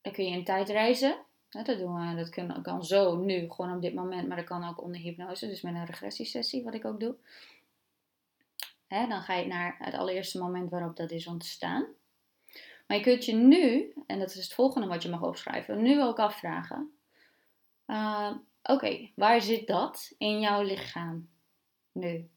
Dan 0.00 0.12
kun 0.12 0.24
je 0.24 0.30
in 0.30 0.44
tijd 0.44 0.68
reizen. 0.68 1.24
Dat, 1.50 1.66
doen 1.66 2.16
dat 2.16 2.62
kan, 2.62 2.84
zo 2.84 3.16
nu, 3.16 3.50
gewoon 3.50 3.74
op 3.74 3.82
dit 3.82 3.94
moment, 3.94 4.28
maar 4.28 4.36
dat 4.36 4.46
kan 4.46 4.68
ook 4.68 4.82
onder 4.82 5.00
hypnose, 5.00 5.46
dus 5.46 5.60
met 5.60 5.74
een 5.74 5.86
regressiesessie, 5.86 6.64
wat 6.64 6.74
ik 6.74 6.84
ook 6.84 7.00
doe. 7.00 7.14
dan 8.88 9.22
ga 9.22 9.34
je 9.34 9.46
naar 9.46 9.76
het 9.78 9.94
allereerste 9.94 10.38
moment 10.38 10.70
waarop 10.70 10.96
dat 10.96 11.10
is 11.10 11.26
ontstaan. 11.26 11.86
Maar 12.86 12.96
je 12.96 13.02
kunt 13.02 13.24
je 13.24 13.34
nu, 13.34 13.92
en 14.06 14.18
dat 14.18 14.28
is 14.30 14.34
het 14.34 14.52
volgende 14.52 14.86
wat 14.86 15.02
je 15.02 15.08
mag 15.08 15.22
opschrijven, 15.22 15.82
nu 15.82 16.02
ook 16.02 16.18
afvragen. 16.18 16.92
Uh, 17.86 18.30
Oké, 18.62 19.10
waar 19.14 19.40
zit 19.40 19.66
dat 19.66 20.14
in 20.18 20.40
jouw 20.40 20.62
lichaam 20.62 21.28
nu? 21.92 22.28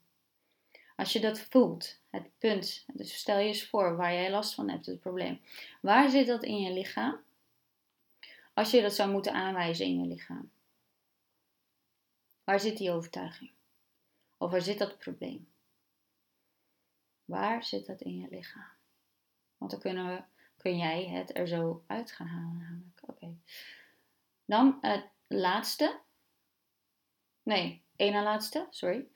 Als 0.96 1.14
je 1.14 1.20
dat 1.20 1.40
voelt, 1.40 2.00
het 2.10 2.30
punt, 2.38 2.86
dus 2.94 3.18
stel 3.18 3.38
je 3.38 3.48
eens 3.48 3.68
voor 3.68 3.96
waar 3.96 4.14
jij 4.14 4.32
last 4.32 4.54
van 4.54 4.70
hebt, 4.70 4.86
het 4.86 5.00
probleem. 5.00 5.42
Waar 5.82 6.10
zit 6.10 6.28
dat 6.28 6.44
in 6.44 6.62
je 6.62 6.74
lichaam? 6.74 7.18
Als 8.54 8.72
je 8.72 8.82
dat 8.82 8.94
zou 8.94 9.12
moeten 9.12 9.34
aanwijzen 9.34 9.86
in 9.86 10.00
je 10.00 10.08
lichaam. 10.08 10.52
Waar 12.44 12.60
zit 12.60 12.78
die 12.78 12.92
overtuiging? 12.92 13.52
Of 14.38 14.52
waar 14.52 14.62
zit 14.62 14.78
dat 14.78 14.98
probleem? 14.98 15.52
Waar 17.26 17.64
zit 17.64 17.86
dat 17.86 18.02
in 18.02 18.18
je 18.18 18.28
lichaam? 18.30 18.72
Want 19.58 19.72
dan 19.72 19.80
kunnen 19.80 20.08
we, 20.08 20.24
kun 20.58 20.78
jij 20.78 21.08
het 21.08 21.38
er 21.38 21.48
zo 21.48 21.84
uit 21.88 22.12
gaan 22.12 22.28
halen 22.28 22.58
namelijk. 22.58 23.00
Oké. 23.02 23.38
Dan 24.46 24.78
het 24.82 25.10
laatste. 25.28 26.00
Nee, 27.44 27.84
één 27.96 28.14
na 28.14 28.24
laatste, 28.24 28.68
sorry. 28.70 29.08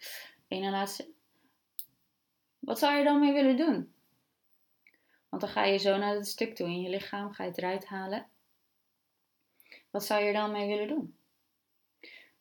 Eén 0.47 0.61
na 0.61 0.69
laatste. 0.69 1.09
Wat 2.59 2.79
zou 2.79 2.97
je 2.97 3.03
dan 3.03 3.19
mee 3.19 3.33
willen 3.33 3.57
doen? 3.57 3.93
Want 5.29 5.41
dan 5.41 5.51
ga 5.51 5.63
je 5.63 5.77
zo 5.77 5.97
naar 5.97 6.13
het 6.13 6.27
stuk 6.27 6.55
toe 6.55 6.67
in 6.67 6.81
je 6.81 6.89
lichaam, 6.89 7.33
ga 7.33 7.43
je 7.43 7.49
het 7.49 7.57
eruit 7.57 7.85
halen. 7.85 8.29
Wat 9.89 10.05
zou 10.05 10.21
je 10.21 10.27
er 10.27 10.33
dan 10.33 10.51
mee 10.51 10.67
willen 10.67 10.87
doen? 10.87 11.17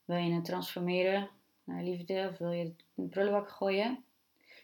Wil 0.05 0.17
je 0.17 0.33
het 0.33 0.45
transformeren 0.45 1.29
naar 1.63 1.83
liefde 1.83 2.27
of 2.31 2.37
wil 2.37 2.51
je 2.51 2.63
het 2.63 2.83
in 2.95 3.03
de 3.03 3.09
prullenbak 3.09 3.49
gooien? 3.49 4.03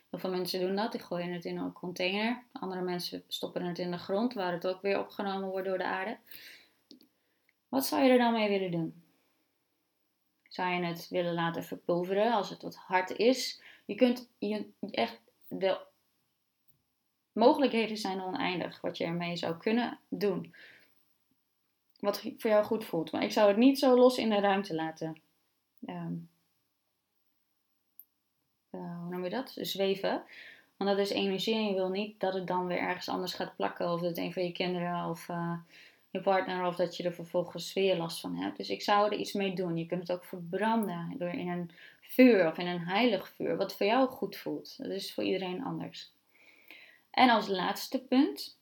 Heel 0.09 0.19
veel 0.19 0.29
mensen 0.29 0.59
doen 0.59 0.75
dat, 0.75 0.91
die 0.91 1.01
gooien 1.01 1.33
het 1.33 1.45
in 1.45 1.57
een 1.57 1.73
container. 1.73 2.43
Andere 2.51 2.81
mensen 2.81 3.23
stoppen 3.27 3.65
het 3.65 3.79
in 3.79 3.91
de 3.91 3.97
grond, 3.97 4.33
waar 4.33 4.51
het 4.51 4.67
ook 4.67 4.81
weer 4.81 4.99
opgenomen 4.99 5.49
wordt 5.49 5.67
door 5.67 5.77
de 5.77 5.83
aarde. 5.83 6.17
Wat 7.69 7.85
zou 7.85 8.03
je 8.03 8.11
er 8.11 8.17
dan 8.17 8.33
mee 8.33 8.49
willen 8.49 8.71
doen? 8.71 9.03
Zou 10.47 10.73
je 10.73 10.83
het 10.83 11.07
willen 11.09 11.33
laten 11.33 11.63
verpulveren 11.63 12.33
als 12.33 12.49
het 12.49 12.61
wat 12.61 12.75
hard 12.75 13.09
is? 13.09 13.61
Je 13.85 13.95
kunt 13.95 14.29
je 14.37 14.69
echt 14.91 15.21
de 15.47 15.79
mogelijkheden 17.31 17.97
zijn 17.97 18.21
oneindig 18.21 18.81
wat 18.81 18.97
je 18.97 19.03
ermee 19.03 19.35
zou 19.35 19.57
kunnen 19.57 19.99
doen 20.09 20.55
wat 22.03 22.21
voor 22.37 22.49
jou 22.49 22.63
goed 22.63 22.85
voelt. 22.85 23.11
Maar 23.11 23.23
ik 23.23 23.31
zou 23.31 23.47
het 23.47 23.57
niet 23.57 23.79
zo 23.79 23.95
los 23.95 24.17
in 24.17 24.29
de 24.29 24.39
ruimte 24.39 24.75
laten. 24.75 25.21
Um, 25.87 26.29
uh, 28.71 28.99
hoe 28.99 29.09
noem 29.09 29.23
je 29.23 29.29
dat? 29.29 29.55
Zweven. 29.55 30.23
Want 30.77 30.89
dat 30.89 30.99
is 30.99 31.09
energie 31.09 31.55
en 31.55 31.65
je 31.65 31.73
wil 31.73 31.89
niet 31.89 32.19
dat 32.19 32.33
het 32.33 32.47
dan 32.47 32.67
weer 32.67 32.77
ergens 32.77 33.09
anders 33.09 33.33
gaat 33.33 33.55
plakken. 33.55 33.91
Of 33.91 34.01
dat 34.01 34.17
een 34.17 34.33
van 34.33 34.43
je 34.43 34.51
kinderen 34.51 35.09
of 35.09 35.27
uh, 35.27 35.57
je 36.09 36.21
partner 36.21 36.65
of 36.65 36.75
dat 36.75 36.97
je 36.97 37.03
er 37.03 37.13
vervolgens 37.13 37.73
weer 37.73 37.97
last 37.97 38.19
van 38.19 38.35
hebt. 38.35 38.57
Dus 38.57 38.69
ik 38.69 38.81
zou 38.81 39.11
er 39.11 39.17
iets 39.17 39.33
mee 39.33 39.55
doen. 39.55 39.77
Je 39.77 39.85
kunt 39.85 40.01
het 40.07 40.11
ook 40.11 40.25
verbranden 40.25 41.15
door 41.17 41.29
in 41.29 41.49
een 41.49 41.71
vuur 42.01 42.47
of 42.47 42.57
in 42.57 42.67
een 42.67 42.87
heilig 42.87 43.29
vuur. 43.29 43.57
Wat 43.57 43.75
voor 43.75 43.85
jou 43.85 44.09
goed 44.09 44.35
voelt. 44.35 44.77
Dat 44.77 44.91
is 44.91 45.13
voor 45.13 45.23
iedereen 45.23 45.63
anders. 45.63 46.11
En 47.09 47.29
als 47.29 47.47
laatste 47.47 48.03
punt 48.03 48.57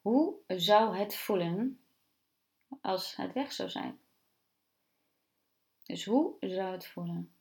Hoe 0.00 0.36
zou 0.46 0.96
het 0.96 1.16
voelen 1.16 1.80
als 2.80 3.16
het 3.16 3.32
weg 3.32 3.52
zou 3.52 3.70
zijn? 3.70 4.00
Dus 5.82 6.04
hoe 6.04 6.36
zou 6.40 6.72
het 6.72 6.86
voelen 6.86 7.32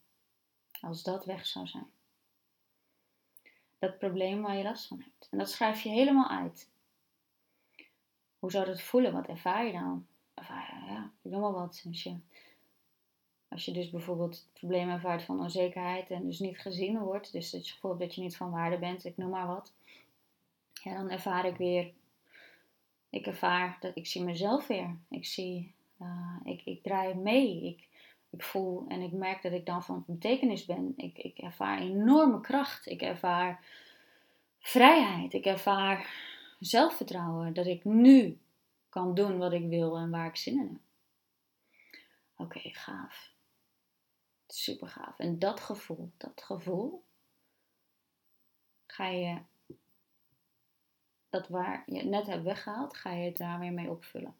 als 0.82 1.04
dat 1.04 1.26
weg 1.26 1.46
zou 1.46 1.67
zijn? 1.67 1.91
Dat 3.80 3.98
probleem 3.98 4.41
waar 4.41 4.56
je 4.56 4.63
last 4.63 4.88
van 4.88 5.02
hebt. 5.02 5.28
En 5.32 5.38
dat 5.38 5.50
schrijf 5.50 5.82
je 5.82 5.89
helemaal 5.89 6.30
uit. 6.30 6.70
Hoe 8.39 8.52
zou 8.52 8.65
dat 8.65 8.82
voelen? 8.82 9.13
Wat 9.13 9.28
ervaar 9.28 9.65
je 9.65 9.72
dan? 9.72 10.08
Ervaar 10.34 10.84
ja, 10.88 11.12
ik 11.22 11.32
noem 11.32 11.41
maar 11.41 11.52
wat. 11.52 11.84
Als 11.88 12.04
je, 12.04 12.20
als 13.48 13.65
je 13.65 13.72
dus 13.72 13.89
bijvoorbeeld 13.89 14.36
het 14.36 14.54
probleem 14.54 14.89
ervaart 14.89 15.24
van 15.24 15.39
onzekerheid 15.39 16.10
en 16.10 16.26
dus 16.26 16.39
niet 16.39 16.60
gezien 16.60 17.00
wordt, 17.00 17.32
dus 17.32 17.52
je 17.52 17.63
gevoel 17.63 17.98
dat 17.98 18.15
je 18.15 18.22
niet 18.22 18.38
van 18.38 18.52
waarde 18.52 18.80
bent, 18.80 19.06
ik 19.06 19.17
noem 19.17 19.30
maar 19.30 19.48
wat. 19.48 19.74
Ja, 20.74 20.93
dan 20.93 21.10
ervaar 21.10 21.46
ik 21.46 21.58
weer 21.58 21.93
ik 23.10 23.26
ervaar 23.26 23.78
dat 23.80 23.96
ik 23.96 24.08
zie 24.08 24.24
mezelf 24.24 24.67
weer. 24.67 24.98
Ik 25.10 25.26
zie, 25.26 25.74
uh, 26.02 26.36
ik, 26.43 26.62
ik 26.65 26.84
draai 26.84 27.13
mee. 27.13 27.63
Ik, 27.63 27.88
ik 28.30 28.43
voel 28.43 28.86
en 28.88 29.02
ik 29.02 29.12
merk 29.12 29.41
dat 29.41 29.52
ik 29.52 29.65
dan 29.65 29.84
van 29.84 30.04
betekenis 30.08 30.65
ben. 30.65 30.93
Ik, 30.98 31.17
ik 31.17 31.38
ervaar 31.38 31.80
enorme 31.80 32.41
kracht. 32.41 32.86
Ik 32.86 33.02
ervaar 33.02 33.65
vrijheid. 34.60 35.34
Ik 35.34 35.46
ervaar 35.46 36.10
zelfvertrouwen. 36.60 37.54
Dat 37.54 37.65
ik 37.65 37.84
nu 37.84 38.39
kan 38.89 39.15
doen 39.15 39.38
wat 39.38 39.54
ik 39.54 39.67
wil 39.67 39.98
en 39.98 40.10
waar 40.10 40.28
ik 40.28 40.36
zin 40.36 40.60
in 40.60 40.67
heb. 40.72 40.82
Oké, 42.36 42.60
gaaf. 42.63 43.32
Super 44.48 44.88
gaaf. 44.88 45.20
En 45.20 45.39
dat 45.39 45.60
gevoel, 45.60 46.12
dat 46.17 46.41
gevoel, 46.43 47.04
ga 48.88 49.08
je 49.08 49.38
dat 51.30 51.48
waar 51.48 51.84
je 51.86 51.98
het 51.98 52.06
net 52.06 52.28
hebt 52.28 52.44
weggehaald, 52.44 52.98
ga 52.98 53.12
je 53.12 53.26
het 53.26 53.38
daar 53.38 53.60
weer 53.60 53.74
mee 53.74 53.90
opvullen. 53.90 54.36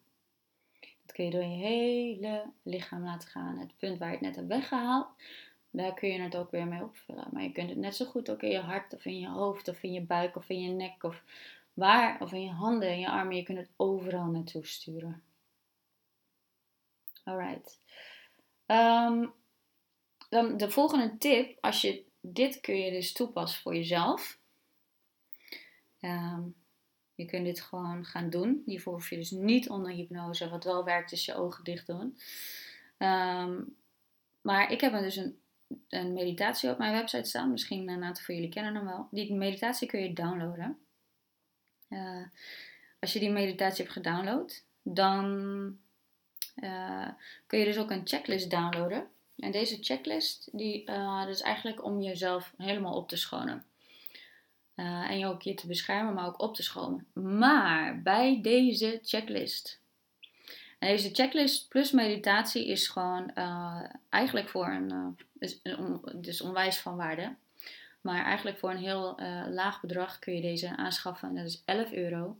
Dat 0.80 1.12
kun 1.12 1.24
je 1.24 1.30
door 1.30 1.42
je 1.42 1.56
hele 1.56 2.50
lichaam 2.62 3.04
laten 3.04 3.28
gaan. 3.28 3.58
Het 3.58 3.76
punt 3.76 3.98
waar 3.98 4.08
je 4.08 4.14
het 4.14 4.24
net 4.24 4.36
hebt 4.36 4.48
weggehaald, 4.48 5.08
daar 5.70 5.94
kun 5.94 6.08
je 6.08 6.20
het 6.20 6.36
ook 6.36 6.50
weer 6.50 6.66
mee 6.66 6.82
opvullen. 6.82 7.28
Maar 7.32 7.42
je 7.42 7.52
kunt 7.52 7.68
het 7.68 7.78
net 7.78 7.96
zo 7.96 8.04
goed 8.04 8.30
ook 8.30 8.42
in 8.42 8.50
je 8.50 8.58
hart 8.58 8.94
of 8.94 9.04
in 9.04 9.18
je 9.18 9.28
hoofd 9.28 9.68
of 9.68 9.82
in 9.82 9.92
je 9.92 10.00
buik 10.00 10.36
of 10.36 10.48
in 10.48 10.60
je 10.60 10.68
nek 10.68 11.02
of 11.02 11.24
waar 11.74 12.20
of 12.20 12.32
in 12.32 12.42
je 12.42 12.50
handen 12.50 12.88
en 12.88 13.00
je 13.00 13.10
armen. 13.10 13.36
Je 13.36 13.42
kunt 13.42 13.58
het 13.58 13.70
overal 13.76 14.26
naartoe 14.26 14.66
sturen. 14.66 15.22
Alright. 17.24 17.80
Um, 18.66 19.32
dan 20.28 20.56
de 20.56 20.70
volgende 20.70 21.18
tip. 21.18 21.58
Als 21.60 21.80
je 21.80 22.04
dit 22.20 22.60
kun 22.60 22.76
je 22.76 22.90
dus 22.90 23.12
toepassen 23.12 23.62
voor 23.62 23.74
jezelf. 23.74 24.38
Um, 26.00 26.54
je 27.18 27.24
kunt 27.24 27.44
dit 27.44 27.60
gewoon 27.60 28.04
gaan 28.04 28.30
doen. 28.30 28.62
Hiervoor 28.66 28.92
hoef 28.92 29.10
je 29.10 29.16
dus 29.16 29.30
niet 29.30 29.68
onder 29.68 29.92
hypnose. 29.92 30.48
Wat 30.48 30.64
wel 30.64 30.84
werkt 30.84 31.12
is 31.12 31.24
je 31.24 31.34
ogen 31.34 31.64
dicht 31.64 31.86
doen. 31.86 32.18
Ehm, 32.98 33.60
maar 34.40 34.72
ik 34.72 34.80
heb 34.80 34.92
dus 34.92 35.16
een, 35.16 35.38
een 35.88 36.12
meditatie 36.12 36.70
op 36.70 36.78
mijn 36.78 36.92
website 36.92 37.28
staan. 37.28 37.50
Misschien 37.50 37.88
een 37.88 38.04
aantal 38.04 38.24
van 38.24 38.34
jullie 38.34 38.50
kennen 38.50 38.74
hem 38.74 38.84
wel. 38.84 39.08
Die 39.10 39.34
meditatie 39.34 39.88
kun 39.88 40.02
je 40.02 40.12
downloaden. 40.12 40.78
Uh, 41.88 42.26
als 43.00 43.12
je 43.12 43.18
die 43.18 43.30
meditatie 43.30 43.82
hebt 43.82 43.96
gedownload, 43.96 44.64
dan 44.82 45.24
uh, 46.56 47.08
kun 47.46 47.58
je 47.58 47.64
dus 47.64 47.78
ook 47.78 47.90
een 47.90 48.06
checklist 48.06 48.50
downloaden. 48.50 49.08
En 49.36 49.50
deze 49.50 49.78
checklist, 49.80 50.48
die, 50.52 50.90
uh, 50.90 51.20
dat 51.20 51.28
is 51.28 51.40
eigenlijk 51.40 51.84
om 51.84 52.00
jezelf 52.00 52.54
helemaal 52.56 52.96
op 52.96 53.08
te 53.08 53.16
schonen. 53.16 53.64
En 54.78 55.18
je 55.18 55.26
ook 55.26 55.42
je 55.42 55.54
te 55.54 55.66
beschermen, 55.66 56.14
maar 56.14 56.26
ook 56.26 56.42
op 56.42 56.54
te 56.54 56.62
schonen. 56.62 57.06
Maar 57.12 58.02
bij 58.02 58.38
deze 58.42 58.98
checklist 59.02 59.80
deze 60.78 61.14
checklist 61.14 61.68
plus 61.68 61.90
meditatie 61.90 62.68
is 62.68 62.88
gewoon 62.88 63.32
eigenlijk 64.08 64.48
voor 64.48 64.66
een, 64.66 65.18
is, 65.38 65.60
dus 66.14 66.40
onwijs 66.40 66.78
van 66.78 66.96
waarde. 66.96 67.34
Maar 68.00 68.24
eigenlijk 68.24 68.58
voor 68.58 68.70
een 68.70 68.76
heel 68.76 69.20
uh, 69.20 69.44
laag 69.48 69.80
bedrag 69.80 70.18
kun 70.18 70.34
je 70.34 70.40
deze 70.40 70.76
aanschaffen. 70.76 71.28
En 71.28 71.34
dat 71.34 71.46
is 71.46 71.62
11 71.64 71.92
euro. 71.92 72.38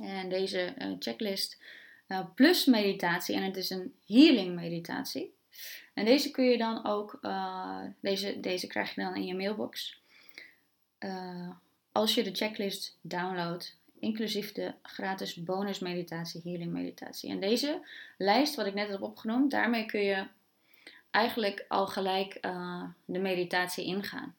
En 0.00 0.28
deze 0.28 0.74
uh, 0.78 0.96
checklist 0.98 1.62
uh, 2.08 2.20
plus 2.34 2.64
meditatie. 2.64 3.34
En 3.34 3.42
het 3.42 3.56
is 3.56 3.70
een 3.70 3.94
healing 4.06 4.54
meditatie. 4.54 5.34
En 5.94 6.04
deze 6.04 6.30
kun 6.30 6.44
je 6.44 6.58
dan 6.58 6.86
ook, 6.86 7.20
deze, 8.00 8.40
deze 8.40 8.66
krijg 8.66 8.94
je 8.94 9.00
dan 9.00 9.16
in 9.16 9.24
je 9.24 9.34
mailbox. 9.34 10.00
Als 11.92 12.14
je 12.14 12.22
de 12.22 12.34
checklist 12.34 12.98
downloadt, 13.00 13.78
inclusief 13.98 14.52
de 14.52 14.72
gratis 14.82 15.34
bonus 15.34 15.78
meditatie, 15.78 16.40
healing 16.44 16.72
meditatie. 16.72 17.30
En 17.30 17.40
deze 17.40 17.86
lijst 18.18 18.54
wat 18.54 18.66
ik 18.66 18.74
net 18.74 18.88
heb 18.88 19.02
opgenoemd, 19.02 19.50
daarmee 19.50 19.86
kun 19.86 20.00
je 20.00 20.26
eigenlijk 21.10 21.64
al 21.68 21.86
gelijk 21.86 22.38
uh, 22.40 22.84
de 23.04 23.18
meditatie 23.18 23.84
ingaan. 23.84 24.34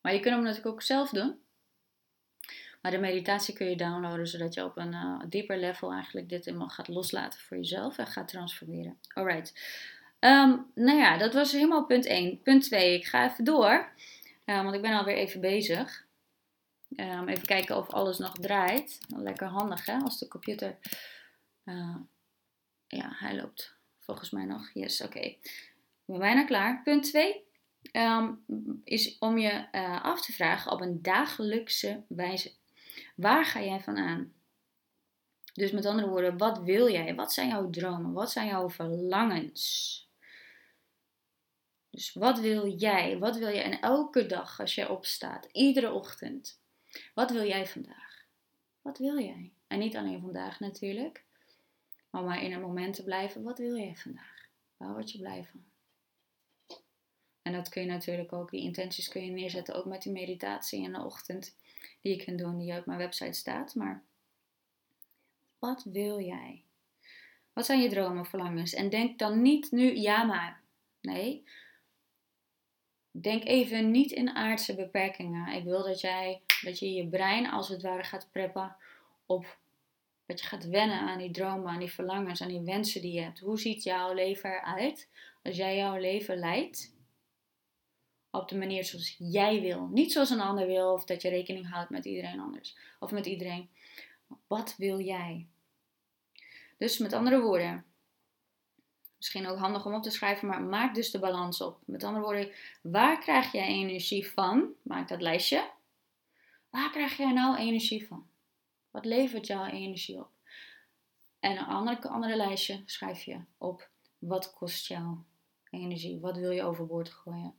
Maar 0.00 0.12
je 0.12 0.20
kunt 0.20 0.34
hem 0.34 0.42
natuurlijk 0.42 0.74
ook 0.74 0.82
zelf 0.82 1.10
doen. 1.10 1.40
Maar 2.80 2.90
de 2.90 2.98
meditatie 2.98 3.54
kun 3.54 3.66
je 3.66 3.76
downloaden 3.76 4.26
zodat 4.26 4.54
je 4.54 4.64
op 4.64 4.76
een 4.76 4.92
uh, 4.92 5.20
dieper 5.28 5.58
level 5.58 5.92
eigenlijk 5.92 6.28
dit 6.28 6.44
helemaal 6.44 6.68
gaat 6.68 6.88
loslaten 6.88 7.40
voor 7.40 7.56
jezelf 7.56 7.98
en 7.98 8.06
gaat 8.06 8.28
transformeren. 8.28 8.98
Alright. 9.08 9.52
Um, 10.20 10.66
nou 10.74 10.98
ja, 10.98 11.16
dat 11.16 11.34
was 11.34 11.52
helemaal 11.52 11.84
punt 11.84 12.06
1. 12.06 12.42
Punt 12.42 12.62
2, 12.64 12.94
ik 12.94 13.06
ga 13.06 13.30
even 13.30 13.44
door. 13.44 13.88
Uh, 14.44 14.62
want 14.62 14.74
ik 14.74 14.82
ben 14.82 14.98
alweer 14.98 15.16
even 15.16 15.40
bezig. 15.40 16.06
Um, 16.96 17.28
even 17.28 17.46
kijken 17.46 17.76
of 17.76 17.90
alles 17.90 18.18
nog 18.18 18.32
draait. 18.32 18.98
Lekker 19.08 19.46
handig 19.46 19.86
hè, 19.86 19.98
als 19.98 20.18
de 20.18 20.28
computer... 20.28 20.78
Uh, 21.64 21.96
ja, 22.86 23.12
hij 23.18 23.36
loopt 23.36 23.74
volgens 23.98 24.30
mij 24.30 24.44
nog. 24.44 24.70
Yes, 24.74 25.00
oké. 25.00 25.16
Okay. 25.16 25.38
Ik 26.04 26.04
ben 26.04 26.18
bijna 26.18 26.44
klaar. 26.44 26.82
Punt 26.82 27.04
2 27.04 27.44
um, 27.92 28.44
is 28.84 29.18
om 29.18 29.38
je 29.38 29.66
uh, 29.72 30.02
af 30.02 30.24
te 30.24 30.32
vragen 30.32 30.72
op 30.72 30.80
een 30.80 31.02
dagelijkse 31.02 32.02
wijze. 32.08 32.52
Waar 33.14 33.44
ga 33.44 33.62
jij 33.62 33.80
van 33.80 33.96
aan? 33.96 34.32
Dus 35.52 35.70
met 35.70 35.86
andere 35.86 36.08
woorden, 36.08 36.38
wat 36.38 36.58
wil 36.58 36.90
jij? 36.90 37.14
Wat 37.14 37.32
zijn 37.32 37.48
jouw 37.48 37.70
dromen? 37.70 38.12
Wat 38.12 38.30
zijn 38.30 38.46
jouw 38.46 38.70
verlangens? 38.70 40.10
Dus 41.92 42.12
wat 42.12 42.38
wil 42.40 42.66
jij? 42.66 43.18
Wat 43.18 43.36
wil 43.36 43.48
je? 43.48 43.60
En 43.60 43.80
elke 43.80 44.26
dag 44.26 44.60
als 44.60 44.74
jij 44.74 44.88
opstaat, 44.88 45.48
iedere 45.52 45.92
ochtend, 45.92 46.60
wat 47.14 47.30
wil 47.30 47.44
jij 47.44 47.66
vandaag? 47.66 48.24
Wat 48.82 48.98
wil 48.98 49.18
jij? 49.18 49.52
En 49.66 49.78
niet 49.78 49.96
alleen 49.96 50.20
vandaag 50.20 50.60
natuurlijk, 50.60 51.24
maar 52.10 52.22
maar 52.22 52.42
in 52.42 52.52
het 52.52 52.60
moment 52.60 52.94
te 52.94 53.04
blijven. 53.04 53.42
Wat 53.42 53.58
wil 53.58 53.76
jij 53.76 53.96
vandaag? 53.96 54.48
Waar 54.76 54.92
word 54.92 55.12
je 55.12 55.18
blij 55.18 55.44
van? 55.44 55.64
En 57.42 57.52
dat 57.52 57.68
kun 57.68 57.82
je 57.82 57.88
natuurlijk 57.88 58.32
ook, 58.32 58.50
die 58.50 58.62
intenties 58.62 59.08
kun 59.08 59.24
je 59.24 59.30
neerzetten 59.30 59.74
ook 59.74 59.84
met 59.84 60.02
die 60.02 60.12
meditatie 60.12 60.82
in 60.82 60.92
de 60.92 61.04
ochtend 61.04 61.56
die 62.00 62.16
je 62.16 62.24
kunt 62.24 62.38
doen, 62.38 62.58
die 62.58 62.78
op 62.78 62.86
mijn 62.86 62.98
website 62.98 63.32
staat. 63.32 63.74
Maar 63.74 64.02
wat 65.58 65.84
wil 65.84 66.20
jij? 66.20 66.62
Wat 67.52 67.66
zijn 67.66 67.80
je 67.80 67.88
dromen, 67.88 68.26
verlangens? 68.26 68.74
En 68.74 68.90
denk 68.90 69.18
dan 69.18 69.42
niet 69.42 69.70
nu, 69.70 69.96
ja 69.96 70.22
maar. 70.22 70.60
Nee. 71.00 71.44
Denk 73.12 73.44
even 73.44 73.90
niet 73.90 74.10
in 74.10 74.36
aardse 74.36 74.74
beperkingen. 74.74 75.52
Ik 75.52 75.64
wil 75.64 75.82
dat 75.82 76.00
jij, 76.00 76.40
dat 76.62 76.78
je 76.78 76.92
je 76.92 77.08
brein 77.08 77.50
als 77.50 77.68
het 77.68 77.82
ware 77.82 78.04
gaat 78.04 78.28
preppen 78.30 78.76
op 79.26 79.58
dat 80.26 80.40
je 80.40 80.46
gaat 80.46 80.68
wennen 80.68 81.00
aan 81.00 81.18
die 81.18 81.30
dromen, 81.30 81.68
aan 81.68 81.78
die 81.78 81.92
verlangens, 81.92 82.42
aan 82.42 82.48
die 82.48 82.60
wensen 82.60 83.00
die 83.00 83.12
je 83.12 83.20
hebt. 83.20 83.38
Hoe 83.38 83.58
ziet 83.58 83.82
jouw 83.82 84.12
leven 84.12 84.50
eruit 84.50 85.08
als 85.42 85.56
jij 85.56 85.76
jouw 85.76 85.96
leven 85.96 86.38
leidt 86.38 86.94
op 88.30 88.48
de 88.48 88.56
manier 88.56 88.84
zoals 88.84 89.16
jij 89.18 89.60
wil. 89.60 89.86
Niet 89.86 90.12
zoals 90.12 90.30
een 90.30 90.40
ander 90.40 90.66
wil 90.66 90.92
of 90.92 91.04
dat 91.04 91.22
je 91.22 91.28
rekening 91.28 91.70
houdt 91.70 91.90
met 91.90 92.04
iedereen 92.04 92.40
anders. 92.40 92.76
Of 93.00 93.10
met 93.10 93.26
iedereen. 93.26 93.68
Wat 94.46 94.74
wil 94.78 95.00
jij? 95.00 95.46
Dus 96.78 96.98
met 96.98 97.12
andere 97.12 97.40
woorden, 97.40 97.84
misschien 99.22 99.46
ook 99.46 99.58
handig 99.58 99.86
om 99.86 99.94
op 99.94 100.02
te 100.02 100.10
schrijven, 100.10 100.48
maar 100.48 100.62
maak 100.62 100.94
dus 100.94 101.10
de 101.10 101.18
balans 101.18 101.60
op. 101.60 101.78
Met 101.84 102.04
andere 102.04 102.24
woorden, 102.24 102.50
waar 102.80 103.18
krijg 103.18 103.52
jij 103.52 103.66
energie 103.66 104.30
van? 104.30 104.72
Maak 104.82 105.08
dat 105.08 105.20
lijstje. 105.20 105.70
Waar 106.70 106.90
krijg 106.90 107.16
jij 107.16 107.32
nou 107.32 107.56
energie 107.56 108.06
van? 108.06 108.26
Wat 108.90 109.04
levert 109.04 109.46
jouw 109.46 109.64
energie 109.64 110.18
op? 110.18 110.30
En 111.40 111.50
een 111.50 111.64
andere, 111.64 112.08
andere 112.08 112.36
lijstje 112.36 112.82
schrijf 112.86 113.22
je 113.22 113.40
op. 113.58 113.88
Wat 114.18 114.54
kost 114.54 114.86
jou 114.86 115.16
energie? 115.70 116.20
Wat 116.20 116.36
wil 116.36 116.50
je 116.50 116.62
overboord 116.62 117.10
gooien? 117.10 117.54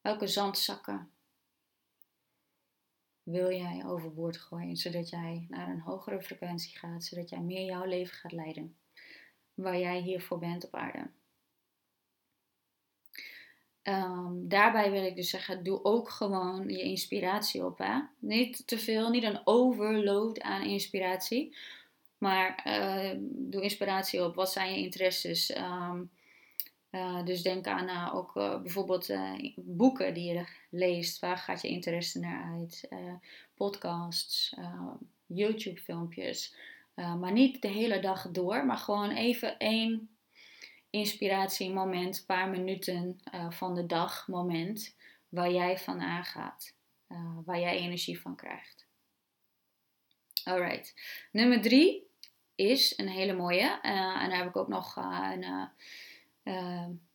Welke 0.00 0.26
zandzakken 0.26 1.10
wil 3.22 3.50
jij 3.50 3.84
overboord 3.86 4.36
gooien, 4.36 4.76
zodat 4.76 5.08
jij 5.08 5.46
naar 5.48 5.68
een 5.68 5.80
hogere 5.80 6.22
frequentie 6.22 6.78
gaat, 6.78 7.04
zodat 7.04 7.28
jij 7.28 7.40
meer 7.40 7.64
jouw 7.64 7.84
leven 7.84 8.14
gaat 8.14 8.32
leiden, 8.32 8.76
waar 9.56 9.78
jij 9.78 10.00
hiervoor 10.00 10.38
bent 10.38 10.64
op 10.64 10.74
aarde. 10.74 11.10
Ehm, 13.86 14.32
daarbij 14.34 14.90
wil 14.90 15.04
ik 15.04 15.16
dus 15.16 15.30
zeggen, 15.30 15.64
doe 15.64 15.84
ook 15.84 16.10
gewoon 16.10 16.68
je 16.68 16.82
inspiratie 16.82 17.64
op. 17.64 17.78
Hè? 17.78 18.00
Niet 18.18 18.66
te 18.66 18.78
veel, 18.78 19.10
niet 19.10 19.22
een 19.22 19.40
overload 19.44 20.40
aan 20.40 20.62
inspiratie. 20.62 21.56
Maar 22.18 22.62
uh, 22.66 23.10
doe 23.20 23.62
inspiratie 23.62 24.24
op. 24.24 24.34
Wat 24.34 24.52
zijn 24.52 24.72
je 24.72 24.78
interesses? 24.78 25.56
Um, 25.56 26.10
uh, 26.90 27.24
dus 27.24 27.42
denk 27.42 27.66
aan 27.66 27.88
uh, 27.88 28.14
ook 28.14 28.32
bijvoorbeeld 28.34 29.10
boeken 29.56 30.14
die 30.14 30.32
je 30.32 30.46
leest. 30.70 31.18
Waar 31.18 31.38
gaat 31.38 31.62
je 31.62 31.68
interesse 31.68 32.18
naar 32.18 32.52
uit? 32.52 32.88
podcasts, 33.54 34.56
YouTube-filmpjes. 35.26 36.54
Maar 36.96 37.32
niet 37.32 37.62
de 37.62 37.68
hele 37.68 38.00
dag 38.00 38.30
door, 38.30 38.66
maar 38.66 38.76
gewoon 38.76 39.10
even 39.10 39.58
één 39.58 40.16
inspiratiemoment, 40.90 42.18
een 42.18 42.26
paar 42.26 42.50
minuten 42.50 43.20
van 43.48 43.74
de 43.74 43.86
dag 43.86 44.28
moment 44.28 44.96
waar 45.28 45.50
jij 45.50 45.78
van 45.78 46.00
aangaat. 46.00 46.74
waar 47.44 47.60
jij 47.60 47.78
energie 47.78 48.20
van 48.20 48.36
krijgt. 48.36 48.86
Alright. 50.44 50.94
Nummer 51.32 51.60
drie 51.60 52.06
is 52.54 52.98
een 52.98 53.08
hele 53.08 53.32
mooie. 53.32 53.80
en 53.82 54.28
daar 54.28 54.38
heb 54.38 54.48
ik 54.48 54.56
ook 54.56 54.68
nog 54.68 54.96
een 54.96 55.44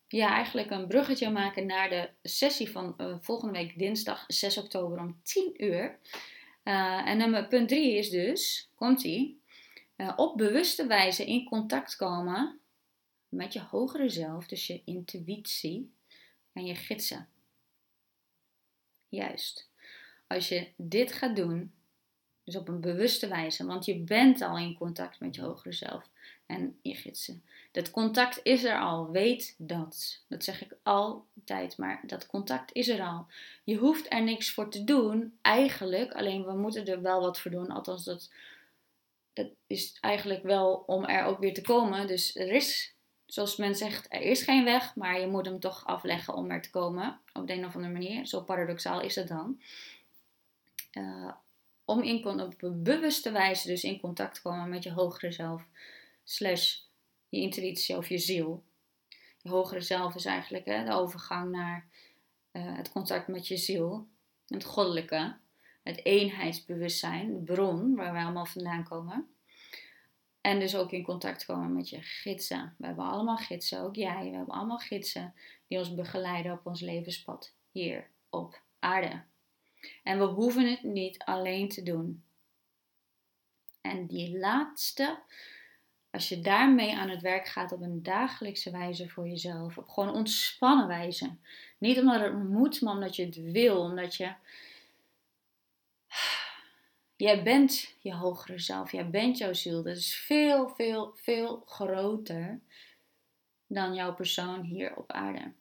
ja, 0.08 0.34
eigenlijk 0.34 0.72
een 0.72 0.88
bruggetje 0.88 1.30
maken 1.30 1.66
naar 1.66 1.90
de 1.90 2.10
sessie 2.24 2.72
van 2.72 3.18
volgende 3.22 3.54
week 3.54 3.78
dinsdag 3.78 4.24
6 4.28 4.58
oktober 4.58 5.00
om 5.00 5.20
10 5.24 5.64
uur. 5.64 6.00
En 6.64 7.18
nummer 7.18 7.48
punt 7.48 7.70
3 7.70 7.98
is 7.98 8.10
dus, 8.10 8.70
komt 8.76 9.04
ie, 9.04 9.41
op 10.16 10.38
bewuste 10.38 10.88
wijze 10.88 11.26
in 11.26 11.46
contact 11.46 11.96
komen 11.96 12.60
met 13.30 13.54
je 13.54 13.62
hogere 13.62 14.10
zelf, 14.10 14.48
dus 14.48 14.68
je 14.68 14.82
intuïtie 14.86 15.94
en 16.54 16.66
je 16.66 16.76
gidsen. 16.76 17.28
Juist. 19.10 19.70
Als 20.28 20.50
je 20.50 20.68
dit 20.76 21.12
gaat 21.12 21.36
doen, 21.36 21.74
dus 22.44 22.56
op 22.56 22.68
een 22.68 22.82
bewuste 22.82 23.28
wijze, 23.28 23.66
want 23.66 23.86
je 23.86 24.00
bent 24.00 24.42
al 24.42 24.58
in 24.58 24.78
contact 24.78 25.20
met 25.20 25.36
je 25.36 25.42
hogere 25.42 25.74
zelf 25.74 26.10
en 26.46 26.80
je 26.82 26.96
gidsen. 26.96 27.44
Dat 27.72 27.92
contact 27.92 28.40
is 28.44 28.64
er 28.64 28.80
al, 28.80 29.12
weet 29.12 29.56
dat. 29.58 30.24
Dat 30.28 30.44
zeg 30.44 30.62
ik 30.62 30.76
altijd, 30.84 31.78
maar 31.78 32.02
dat 32.06 32.28
contact 32.28 32.74
is 32.74 32.88
er 32.88 33.02
al. 33.02 33.26
Je 33.64 33.76
hoeft 33.76 34.14
er 34.14 34.24
niks 34.24 34.54
voor 34.54 34.70
te 34.70 34.84
doen, 34.84 35.38
eigenlijk. 35.42 36.14
Alleen 36.14 36.46
we 36.46 36.54
moeten 36.54 36.86
er 36.86 37.02
wel 37.02 37.22
wat 37.22 37.40
voor 37.40 37.52
doen. 37.52 37.70
Althans, 37.70 38.04
dat, 38.04 38.32
dat 39.34 39.50
is 39.68 39.98
eigenlijk 40.00 40.44
wel 40.44 40.84
om 40.86 41.06
er 41.06 41.24
ook 41.24 41.40
weer 41.40 41.54
te 41.54 41.62
komen. 41.62 42.08
Dus 42.08 42.36
er 42.36 42.52
is, 42.52 42.96
zoals 43.26 43.56
men 43.56 43.76
zegt, 43.76 44.06
er 44.10 44.22
is 44.22 44.44
geen 44.44 44.64
weg, 44.64 44.96
maar 44.96 45.20
je 45.20 45.28
moet 45.28 45.46
hem 45.46 45.60
toch 45.60 45.86
afleggen 45.86 46.34
om 46.34 46.52
er 46.52 46.62
te 46.62 46.70
komen. 46.70 47.22
Op 47.34 47.48
de 47.48 47.54
een 47.54 47.66
of 47.66 47.76
andere 47.76 47.94
manier. 47.94 48.26
Zo 48.26 48.42
paradoxaal 48.42 49.02
is 49.02 49.16
het 49.16 49.28
dan. 49.28 49.62
Uh, 50.92 51.32
om 51.86 52.02
in, 52.02 52.42
op 52.42 52.56
bewuste 52.76 53.32
wijze 53.32 53.68
dus 53.68 53.84
in 53.84 54.00
contact 54.00 54.36
te 54.36 54.42
komen 54.42 54.70
met 54.70 54.84
je 54.84 54.92
hogere 54.92 55.32
zelf. 55.32 55.68
Slash 56.24 56.80
je 57.30 57.40
intuïtie 57.40 57.98
of 57.98 58.10
je 58.10 58.18
ziel. 58.18 58.64
Je 59.42 59.50
hogere 59.50 59.82
zelf 59.82 60.16
is 60.16 60.26
eigenlijk 60.26 60.66
hè, 60.66 60.84
de 60.84 60.92
overgang 60.92 61.52
naar 61.52 61.88
uh, 62.52 62.78
het 62.78 62.92
contact 62.92 63.28
met 63.28 63.48
je 63.48 63.58
ziel, 63.58 64.08
het 64.48 64.64
goddelijke. 64.64 65.38
Het 65.84 66.06
eenheidsbewustzijn, 66.06 67.34
de 67.34 67.54
bron 67.54 67.96
waar 67.96 68.14
wij 68.14 68.24
allemaal 68.24 68.46
vandaan 68.46 68.84
komen. 68.84 69.28
En 70.42 70.60
dus 70.60 70.76
ook 70.76 70.92
in 70.92 71.04
contact 71.04 71.46
komen 71.46 71.74
met 71.74 71.90
je 71.90 72.02
gidsen. 72.02 72.76
We 72.78 72.86
hebben 72.86 73.06
allemaal 73.06 73.38
gidsen, 73.38 73.82
ook 73.82 73.96
jij. 73.96 74.30
We 74.30 74.36
hebben 74.36 74.56
allemaal 74.56 74.78
gidsen 74.78 75.34
die 75.68 75.78
ons 75.78 75.94
begeleiden 75.94 76.52
op 76.52 76.66
ons 76.66 76.82
levenspad 76.82 77.54
hier 77.72 78.10
op 78.30 78.62
aarde. 78.80 79.24
En 80.04 80.20
we 80.20 80.26
hoeven 80.26 80.70
het 80.70 80.84
niet 80.84 81.24
alleen 81.24 81.70
te 81.70 81.84
doen. 81.84 82.24
En 83.82 84.08
die 84.08 84.38
laatste, 84.38 85.20
als 86.10 86.30
je 86.30 86.42
daarmee 86.42 86.98
aan 86.98 87.10
het 87.10 87.22
werk 87.22 87.48
gaat 87.48 87.72
op 87.72 87.82
een 87.82 88.04
dagelijkse 88.04 88.72
wijze 88.72 89.10
voor 89.10 89.28
jezelf, 89.28 89.78
op 89.78 89.90
gewoon 89.90 90.14
ontspannen 90.14 90.88
wijze. 90.88 91.36
Niet 91.78 92.00
omdat 92.00 92.22
het 92.22 92.50
moet, 92.50 92.82
maar 92.82 92.94
omdat 92.94 93.16
je 93.16 93.26
het 93.26 93.52
wil, 93.52 93.80
omdat 93.80 94.16
je. 94.16 94.34
Jij 97.22 97.44
bent 97.44 97.96
je 98.00 98.14
hogere 98.14 98.60
zelf, 98.60 98.92
jij 98.92 99.10
bent 99.10 99.38
jouw 99.38 99.54
ziel. 99.54 99.84
Dat 99.84 99.98
is 99.98 100.16
veel, 100.16 100.70
veel, 100.70 101.16
veel 101.16 101.62
groter 101.66 102.62
dan 103.68 103.94
jouw 103.94 104.14
persoon 104.14 104.62
hier 104.62 104.96
op 104.96 105.12
aarde. 105.12 105.54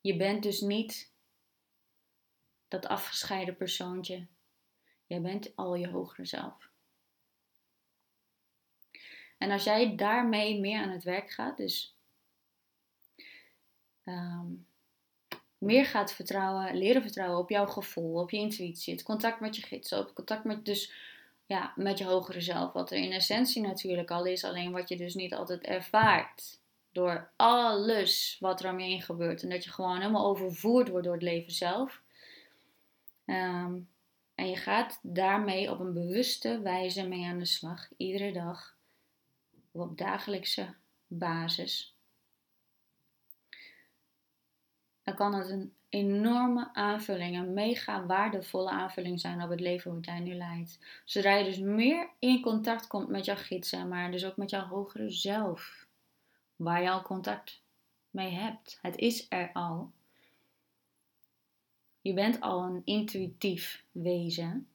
Je 0.00 0.16
bent 0.16 0.42
dus 0.42 0.60
niet 0.60 1.12
dat 2.68 2.86
afgescheiden 2.86 3.56
persoontje. 3.56 4.26
Jij 5.06 5.20
bent 5.20 5.56
al 5.56 5.74
je 5.74 5.88
hogere 5.88 6.26
zelf. 6.26 6.70
En 9.38 9.50
als 9.50 9.64
jij 9.64 9.96
daarmee 9.96 10.60
meer 10.60 10.82
aan 10.82 10.90
het 10.90 11.04
werk 11.04 11.30
gaat, 11.30 11.56
dus 11.56 11.96
ehm, 14.04 14.52
meer 15.60 15.86
gaat 15.86 16.12
vertrouwen, 16.12 16.76
leren 16.76 17.02
vertrouwen 17.02 17.38
op 17.38 17.50
jouw 17.50 17.66
gevoel, 17.66 18.20
op 18.20 18.30
je 18.30 18.36
intuïtie, 18.36 18.94
het 18.94 19.02
contact 19.02 19.40
met 19.40 19.56
je 19.56 19.62
gids, 19.62 19.92
op 19.92 20.14
contact 20.14 20.44
met, 20.44 20.64
dus, 20.64 20.92
ja, 21.46 21.72
met 21.76 21.98
je 21.98 22.04
hogere 22.04 22.40
zelf. 22.40 22.72
Wat 22.72 22.90
er 22.90 22.98
in 22.98 23.12
essentie 23.12 23.62
natuurlijk 23.62 24.10
al 24.10 24.24
is, 24.24 24.44
alleen 24.44 24.72
wat 24.72 24.88
je 24.88 24.96
dus 24.96 25.14
niet 25.14 25.34
altijd 25.34 25.62
ervaart. 25.62 26.58
Door 26.92 27.30
alles 27.36 28.36
wat 28.40 28.62
er 28.62 28.70
om 28.70 28.80
je 28.80 28.86
heen 28.86 29.02
gebeurt. 29.02 29.42
En 29.42 29.48
dat 29.48 29.64
je 29.64 29.70
gewoon 29.70 29.98
helemaal 29.98 30.26
overvoerd 30.26 30.88
wordt 30.88 31.04
door 31.04 31.14
het 31.14 31.22
leven 31.22 31.52
zelf. 31.52 32.02
Ehm, 33.24 33.78
en 34.34 34.48
je 34.48 34.56
gaat 34.56 34.98
daarmee 35.02 35.70
op 35.70 35.80
een 35.80 35.92
bewuste 35.92 36.60
wijze 36.60 37.08
mee 37.08 37.24
aan 37.24 37.38
de 37.38 37.44
slag. 37.44 37.88
Iedere 37.96 38.32
dag. 38.32 38.76
Op 39.72 39.98
dagelijkse 39.98 40.74
basis. 41.06 41.94
Dan 45.10 45.18
kan 45.18 45.34
het 45.34 45.50
een 45.50 45.72
enorme 45.88 46.74
aanvulling, 46.74 47.36
een 47.36 47.52
mega 47.52 48.06
waardevolle 48.06 48.70
aanvulling 48.70 49.20
zijn 49.20 49.42
op 49.42 49.50
het 49.50 49.60
leven 49.60 49.94
wat 49.94 50.04
jij 50.04 50.20
nu 50.20 50.34
leidt. 50.34 50.78
Zodra 51.04 51.34
je 51.34 51.44
dus 51.44 51.58
meer 51.58 52.08
in 52.18 52.40
contact 52.40 52.86
komt 52.86 53.08
met 53.08 53.24
jouw 53.24 53.36
gidsen, 53.36 53.88
maar 53.88 54.10
dus 54.10 54.24
ook 54.24 54.36
met 54.36 54.50
jouw 54.50 54.66
hogere 54.66 55.10
zelf 55.10 55.86
waar 56.56 56.82
je 56.82 56.90
al 56.90 57.02
contact 57.02 57.62
mee 58.10 58.30
hebt. 58.30 58.78
Het 58.82 58.96
is 58.96 59.26
er 59.28 59.50
al. 59.52 59.90
Je 62.00 62.14
bent 62.14 62.40
al 62.40 62.62
een 62.62 62.82
intuïtief 62.84 63.84
wezen. 63.92 64.68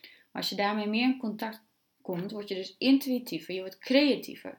Maar 0.00 0.42
als 0.42 0.48
je 0.48 0.56
daarmee 0.56 0.88
meer 0.88 1.08
in 1.08 1.18
contact 1.18 1.62
komt, 2.02 2.30
word 2.30 2.48
je 2.48 2.54
dus 2.54 2.74
intuïtiever, 2.78 3.54
je 3.54 3.60
wordt 3.60 3.78
creatiever. 3.78 4.58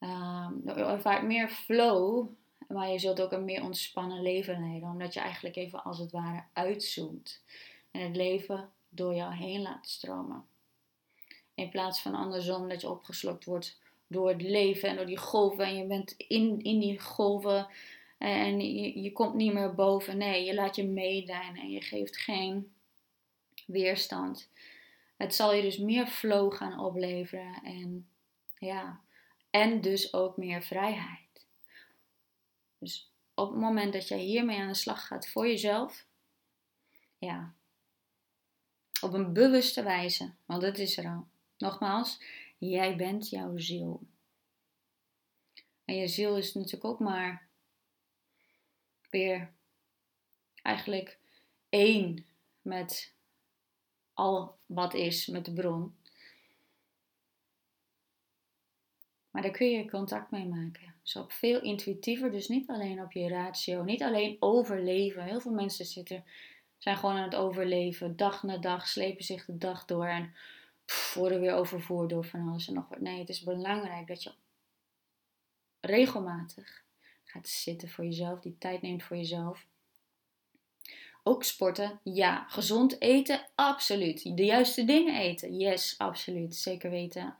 Je 0.00 0.72
ervaart 0.74 1.22
meer 1.22 1.48
flow, 1.48 2.28
maar 2.68 2.88
je 2.88 2.98
zult 2.98 3.20
ook 3.20 3.32
een 3.32 3.44
meer 3.44 3.62
ontspannen 3.62 4.22
leven 4.22 4.60
leiden, 4.60 4.88
omdat 4.88 5.14
je 5.14 5.20
eigenlijk 5.20 5.56
even 5.56 5.84
als 5.84 5.98
het 5.98 6.10
ware 6.10 6.44
uitzoomt 6.52 7.42
en 7.90 8.00
het 8.00 8.16
leven 8.16 8.70
door 8.88 9.14
jou 9.14 9.34
heen 9.34 9.62
laat 9.62 9.88
stromen. 9.88 10.44
In 11.54 11.70
plaats 11.70 12.00
van 12.00 12.14
andersom 12.14 12.68
dat 12.68 12.80
je 12.80 12.90
opgeslokt 12.90 13.44
wordt 13.44 13.78
door 14.06 14.28
het 14.28 14.42
leven 14.42 14.88
en 14.88 14.96
door 14.96 15.06
die 15.06 15.18
golven. 15.18 15.64
En 15.64 15.76
je 15.76 15.84
bent 15.84 16.14
in, 16.16 16.62
in 16.62 16.78
die 16.78 17.00
golven 17.00 17.68
en 18.18 18.60
je, 18.60 19.02
je 19.02 19.12
komt 19.12 19.34
niet 19.34 19.52
meer 19.52 19.74
boven. 19.74 20.16
Nee, 20.16 20.44
je 20.44 20.54
laat 20.54 20.76
je 20.76 20.84
meedijnen 20.84 21.62
en 21.62 21.70
je 21.70 21.80
geeft 21.80 22.16
geen 22.16 22.74
weerstand. 23.66 24.50
Het 25.16 25.34
zal 25.34 25.54
je 25.54 25.62
dus 25.62 25.78
meer 25.78 26.06
flow 26.06 26.54
gaan 26.54 26.80
opleveren 26.80 27.60
en 27.64 28.08
ja, 28.58 29.00
en 29.50 29.80
dus 29.80 30.14
ook 30.14 30.36
meer 30.36 30.62
vrijheid. 30.62 31.25
Dus 32.86 33.10
op 33.34 33.50
het 33.50 33.60
moment 33.60 33.92
dat 33.92 34.08
jij 34.08 34.18
hiermee 34.18 34.60
aan 34.60 34.68
de 34.68 34.74
slag 34.74 35.06
gaat 35.06 35.28
voor 35.28 35.46
jezelf, 35.46 36.06
ja, 37.18 37.54
op 39.00 39.12
een 39.12 39.32
bewuste 39.32 39.82
wijze, 39.82 40.34
want 40.44 40.62
dat 40.62 40.78
is 40.78 40.96
er 40.96 41.06
al. 41.06 41.26
Nogmaals, 41.58 42.18
Jij 42.58 42.96
bent 42.96 43.28
jouw 43.28 43.56
ziel. 43.56 44.06
En 45.84 45.96
je 45.96 46.08
ziel 46.08 46.36
is 46.36 46.54
natuurlijk 46.54 46.84
ook 46.84 46.98
maar 46.98 47.48
weer 49.10 49.52
eigenlijk 50.62 51.18
één 51.68 52.26
met 52.62 53.14
al 54.12 54.58
wat 54.66 54.94
is, 54.94 55.26
met 55.26 55.44
de 55.44 55.52
bron. 55.52 55.96
Maar 59.30 59.42
daar 59.42 59.50
kun 59.50 59.70
je 59.70 59.90
contact 59.90 60.30
mee 60.30 60.46
maken. 60.46 60.95
Op 61.14 61.32
veel 61.32 61.62
intuïtiever, 61.62 62.30
dus 62.30 62.48
niet 62.48 62.68
alleen 62.68 63.02
op 63.02 63.12
je 63.12 63.28
ratio, 63.28 63.82
niet 63.82 64.02
alleen 64.02 64.36
overleven. 64.40 65.22
Heel 65.22 65.40
veel 65.40 65.52
mensen 65.52 65.84
zitten, 65.84 66.24
zijn 66.78 66.96
gewoon 66.96 67.16
aan 67.16 67.22
het 67.22 67.34
overleven, 67.34 68.16
dag 68.16 68.42
na 68.42 68.58
dag, 68.58 68.88
slepen 68.88 69.24
zich 69.24 69.44
de 69.44 69.58
dag 69.58 69.84
door 69.84 70.06
en 70.06 70.34
worden 71.14 71.40
weer 71.40 71.54
overvoerd 71.54 72.10
door 72.10 72.24
van 72.24 72.48
alles 72.48 72.68
en 72.68 72.74
nog 72.74 72.88
wat. 72.88 73.00
Nee, 73.00 73.18
het 73.18 73.28
is 73.28 73.42
belangrijk 73.42 74.06
dat 74.06 74.22
je 74.22 74.32
regelmatig 75.80 76.84
gaat 77.24 77.48
zitten 77.48 77.88
voor 77.88 78.04
jezelf, 78.04 78.40
die 78.40 78.58
tijd 78.58 78.82
neemt 78.82 79.02
voor 79.02 79.16
jezelf. 79.16 79.66
Ook 81.22 81.44
sporten, 81.44 82.00
ja. 82.02 82.46
Gezond 82.48 83.00
eten, 83.00 83.46
absoluut. 83.54 84.36
De 84.36 84.44
juiste 84.44 84.84
dingen 84.84 85.20
eten, 85.20 85.56
yes, 85.56 85.94
absoluut. 85.98 86.54
Zeker 86.54 86.90
weten. 86.90 87.34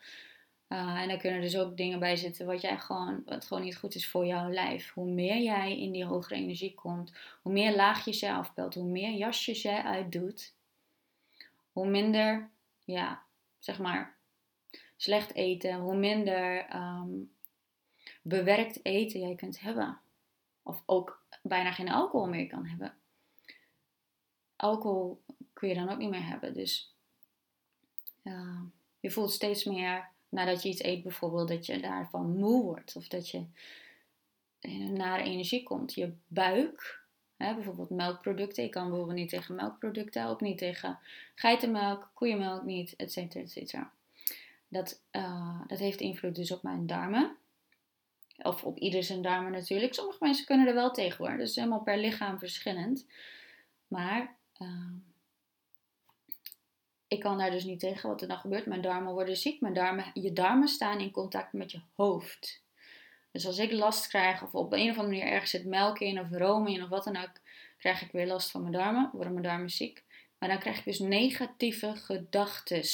Uh, 0.68 1.00
en 1.00 1.08
daar 1.08 1.16
kunnen 1.16 1.40
dus 1.40 1.58
ook 1.58 1.76
dingen 1.76 1.98
bij 1.98 2.16
zitten 2.16 2.46
wat, 2.46 2.60
jij 2.60 2.78
gewoon, 2.78 3.22
wat 3.24 3.44
gewoon 3.44 3.62
niet 3.62 3.76
goed 3.76 3.94
is 3.94 4.08
voor 4.08 4.26
jouw 4.26 4.50
lijf. 4.50 4.92
Hoe 4.92 5.10
meer 5.10 5.42
jij 5.42 5.78
in 5.78 5.92
die 5.92 6.04
hogere 6.04 6.34
energie 6.34 6.74
komt, 6.74 7.12
hoe 7.42 7.52
meer 7.52 7.76
laagjes 7.76 8.20
jij 8.20 8.32
afpelt, 8.32 8.74
hoe 8.74 8.84
meer 8.90 9.12
jasjes 9.12 9.62
jij 9.62 9.82
uitdoet, 9.82 10.54
hoe 11.72 11.86
minder 11.86 12.50
ja, 12.84 13.22
zeg 13.58 13.78
maar, 13.78 14.16
slecht 14.96 15.34
eten, 15.34 15.78
hoe 15.78 15.96
minder 15.96 16.64
ehm, 16.64 17.10
bewerkt 18.22 18.84
eten 18.84 19.20
jij 19.20 19.34
kunt 19.34 19.60
hebben. 19.60 20.00
Of 20.62 20.82
ook 20.86 21.22
bijna 21.42 21.72
geen 21.72 21.90
alcohol 21.90 22.28
meer 22.28 22.46
kan 22.46 22.66
hebben. 22.66 22.94
Alcohol 24.56 25.22
kun 25.52 25.68
je 25.68 25.74
dan 25.74 25.88
ook 25.88 25.98
niet 25.98 26.10
meer 26.10 26.26
hebben. 26.26 26.54
Dus 26.54 26.94
uh, 28.22 28.60
je 29.00 29.10
voelt 29.10 29.32
steeds 29.32 29.64
meer 29.64 30.08
nadat 30.36 30.62
je 30.62 30.68
iets 30.68 30.82
eet 30.82 31.02
bijvoorbeeld 31.02 31.48
dat 31.48 31.66
je 31.66 31.80
daarvan 31.80 32.38
moe 32.38 32.62
wordt. 32.62 32.96
Of 32.96 33.08
dat 33.08 33.28
je 33.28 33.44
naar 34.90 35.20
energie 35.20 35.62
komt. 35.62 35.94
Je 35.94 36.12
buik, 36.26 37.00
hè, 37.36 37.54
bijvoorbeeld 37.54 37.90
melkproducten. 37.90 38.64
Ik 38.64 38.70
kan 38.70 38.88
bijvoorbeeld 38.88 39.18
niet 39.18 39.28
tegen 39.28 39.54
melkproducten, 39.54 40.26
ook 40.26 40.40
niet 40.40 40.58
tegen 40.58 40.98
geitenmelk, 41.34 42.10
koeienmelk 42.14 42.62
niet, 42.62 42.96
et 42.96 43.12
cetera, 43.12 43.44
et 43.44 43.50
cetera. 43.50 43.92
Dat, 44.68 45.00
uh, 45.12 45.60
dat 45.66 45.78
heeft 45.78 46.00
invloed 46.00 46.34
dus 46.34 46.50
op 46.50 46.62
mijn 46.62 46.86
darmen. 46.86 47.36
Of 48.42 48.64
op 48.64 48.78
ieder 48.78 49.02
zijn 49.02 49.22
darmen 49.22 49.52
natuurlijk. 49.52 49.94
Sommige 49.94 50.24
mensen 50.24 50.46
kunnen 50.46 50.66
er 50.66 50.74
wel 50.74 50.90
tegen 50.90 51.26
hoor. 51.26 51.36
Dus 51.36 51.54
helemaal 51.56 51.82
per 51.82 51.98
lichaam 51.98 52.38
verschillend. 52.38 53.06
Maar 53.88 54.36
uh, 54.58 54.92
ik 57.08 57.20
kan 57.20 57.38
daar 57.38 57.50
dus 57.50 57.64
niet 57.64 57.80
tegen 57.80 58.08
wat 58.08 58.20
er 58.20 58.28
dan 58.28 58.38
gebeurt. 58.38 58.66
Mijn 58.66 58.80
darmen 58.80 59.12
worden 59.12 59.36
ziek. 59.36 59.60
Mijn 59.60 59.74
darmen, 59.74 60.10
je 60.14 60.32
darmen 60.32 60.68
staan 60.68 61.00
in 61.00 61.10
contact 61.10 61.52
met 61.52 61.70
je 61.70 61.80
hoofd. 61.94 62.64
Dus 63.32 63.46
als 63.46 63.58
ik 63.58 63.72
last 63.72 64.06
krijg 64.06 64.42
of 64.42 64.54
op 64.54 64.72
een 64.72 64.90
of 64.90 64.98
andere 64.98 65.18
manier 65.18 65.32
ergens 65.32 65.50
zit 65.50 65.66
melk 65.66 65.98
in 65.98 66.20
of 66.20 66.30
room 66.30 66.66
in 66.66 66.82
of 66.82 66.88
wat 66.88 67.04
dan 67.04 67.16
ook, 67.16 67.32
krijg 67.78 68.02
ik 68.02 68.12
weer 68.12 68.26
last 68.26 68.50
van 68.50 68.60
mijn 68.60 68.72
darmen. 68.72 69.10
Worden 69.12 69.32
mijn 69.32 69.44
darmen 69.44 69.70
ziek. 69.70 70.04
Maar 70.38 70.48
dan 70.48 70.58
krijg 70.58 70.78
ik 70.78 70.84
dus 70.84 70.98
negatieve 70.98 71.96
gedachten 71.96 72.84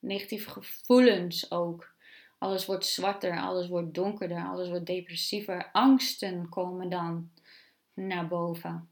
negatieve 0.00 0.50
gevoelens 0.50 1.50
ook. 1.50 1.94
Alles 2.38 2.66
wordt 2.66 2.86
zwarter, 2.86 3.40
alles 3.40 3.68
wordt 3.68 3.94
donkerder, 3.94 4.44
alles 4.44 4.68
wordt 4.68 4.86
depressiever. 4.86 5.68
Angsten 5.72 6.48
komen 6.48 6.88
dan 6.88 7.30
naar 7.94 8.28
boven. 8.28 8.89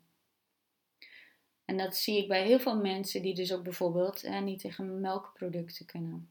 En 1.68 1.76
dat 1.76 1.96
zie 1.96 2.18
ik 2.18 2.28
bij 2.28 2.44
heel 2.44 2.58
veel 2.58 2.76
mensen 2.76 3.22
die 3.22 3.34
dus 3.34 3.52
ook 3.52 3.62
bijvoorbeeld 3.62 4.22
eh, 4.22 4.40
niet 4.40 4.60
tegen 4.60 5.00
melkproducten 5.00 5.86
kunnen. 5.86 6.28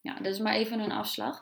Ja, 0.00 0.14
dat 0.14 0.32
is 0.32 0.38
maar 0.38 0.54
even 0.54 0.80
een 0.80 0.92
afslag. 0.92 1.38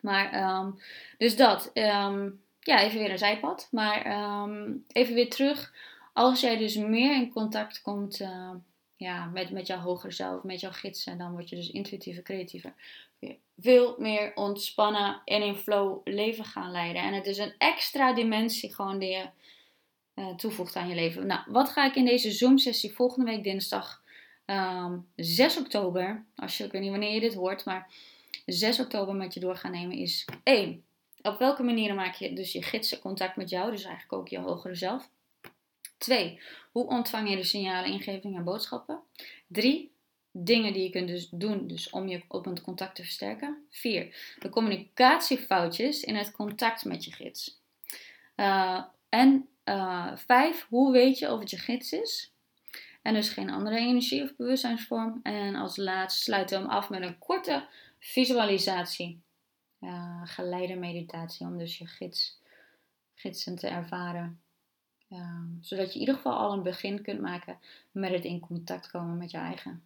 Maar, 0.00 0.56
um, 0.58 0.78
dus 1.18 1.36
dat. 1.36 1.70
Um, 1.74 2.42
ja, 2.60 2.82
even 2.82 2.98
weer 2.98 3.10
een 3.10 3.18
zijpad. 3.18 3.68
Maar 3.70 4.06
um, 4.42 4.84
even 4.88 5.14
weer 5.14 5.30
terug 5.30 5.74
als 6.12 6.40
jij 6.40 6.56
dus 6.56 6.76
meer 6.76 7.14
in 7.14 7.32
contact 7.32 7.82
komt 7.82 8.20
ja, 8.96 9.24
met, 9.24 9.50
met 9.50 9.66
jouw 9.66 9.78
hoger 9.78 10.12
zelf, 10.12 10.42
met 10.42 10.60
jouw 10.60 10.72
gidsen, 10.72 11.18
dan 11.18 11.32
word 11.32 11.48
je 11.48 11.56
dus 11.56 11.70
intuïtiever, 11.70 12.22
creatiever. 12.22 12.74
Veel 13.58 13.94
meer 13.98 14.32
ontspannen 14.34 15.20
en 15.24 15.42
in 15.42 15.56
flow 15.56 16.00
leven 16.04 16.44
gaan 16.44 16.70
leiden. 16.70 17.02
En 17.02 17.12
het 17.12 17.26
is 17.26 17.38
een 17.38 17.54
extra 17.58 18.12
dimensie 18.14 18.74
gewoon 18.74 18.98
die 18.98 19.10
je 19.10 19.28
toevoegt 20.36 20.76
aan 20.76 20.88
je 20.88 20.94
leven. 20.94 21.26
Nou, 21.26 21.40
wat 21.46 21.68
ga 21.68 21.84
ik 21.84 21.94
in 21.94 22.04
deze 22.04 22.30
Zoom-sessie 22.30 22.94
volgende 22.94 23.30
week 23.30 23.44
dinsdag 23.44 24.02
um, 24.46 24.56
ehm, 24.56 24.98
6 25.16 25.58
oktober, 25.58 26.24
als 26.36 26.58
je, 26.58 26.64
ik 26.64 26.72
weet 26.72 26.82
niet 26.82 26.90
wanneer 26.90 27.14
je 27.14 27.20
dit 27.20 27.34
hoort, 27.34 27.64
maar 27.64 27.90
6 28.46 28.80
oktober 28.80 29.14
met 29.14 29.34
je 29.34 29.40
door 29.40 29.56
gaan 29.56 29.70
nemen 29.70 29.96
is 29.96 30.24
1. 30.42 30.84
Op 31.22 31.38
welke 31.38 31.62
manieren 31.62 31.96
maak 31.96 32.14
je 32.14 32.32
dus 32.32 32.52
je 32.52 32.62
gidsen 32.62 32.98
contact 32.98 33.36
met 33.36 33.50
jou, 33.50 33.70
dus 33.70 33.84
eigenlijk 33.84 34.12
ook 34.12 34.28
je 34.28 34.38
hogere 34.38 34.74
zelf? 34.74 35.10
2. 35.98 36.40
Hoe 36.72 36.86
ontvang 36.86 37.30
je 37.30 37.36
de 37.36 37.42
signalen, 37.42 37.90
ingevingen 37.90 38.38
en 38.38 38.44
boodschappen? 38.44 39.00
3. 39.46 39.92
Dingen 40.30 40.72
die 40.72 40.82
je 40.82 40.90
kunt 40.90 41.08
dus 41.08 41.28
doen 41.30 41.66
dus 41.66 41.90
om 41.90 42.08
je 42.08 42.22
op 42.28 42.44
het 42.44 42.60
contact 42.60 42.94
te 42.94 43.02
versterken. 43.02 43.66
4. 43.70 44.36
De 44.38 44.48
communicatiefoutjes 44.48 46.02
in 46.02 46.16
het 46.16 46.32
contact 46.32 46.84
met 46.84 47.04
je 47.04 47.12
gids. 47.12 47.60
Uh, 48.36 48.84
en 49.08 49.48
uh, 49.68 50.16
vijf, 50.16 50.66
hoe 50.68 50.92
weet 50.92 51.18
je 51.18 51.32
of 51.32 51.40
het 51.40 51.50
je 51.50 51.58
gids 51.58 51.92
is? 51.92 52.32
En 53.02 53.14
dus 53.14 53.28
geen 53.28 53.50
andere 53.50 53.76
energie 53.76 54.22
of 54.22 54.36
bewustzijnsvorm. 54.36 55.20
En 55.22 55.54
als 55.54 55.76
laatste 55.76 56.22
sluiten 56.22 56.56
we 56.56 56.64
hem 56.64 56.72
af 56.72 56.88
met 56.88 57.02
een 57.02 57.18
korte 57.18 57.68
visualisatie. 57.98 59.20
Uh, 59.80 60.20
geleide 60.24 60.74
meditatie 60.74 61.46
om 61.46 61.58
dus 61.58 61.78
je 61.78 61.86
gids, 61.86 62.40
gidsen 63.14 63.56
te 63.56 63.68
ervaren. 63.68 64.40
Uh, 65.10 65.42
zodat 65.60 65.86
je 65.86 65.94
in 65.94 66.00
ieder 66.00 66.14
geval 66.14 66.38
al 66.38 66.52
een 66.52 66.62
begin 66.62 67.02
kunt 67.02 67.20
maken 67.20 67.58
met 67.90 68.10
het 68.10 68.24
in 68.24 68.40
contact 68.40 68.90
komen 68.90 69.16
met 69.16 69.30
je 69.30 69.38
eigen 69.38 69.82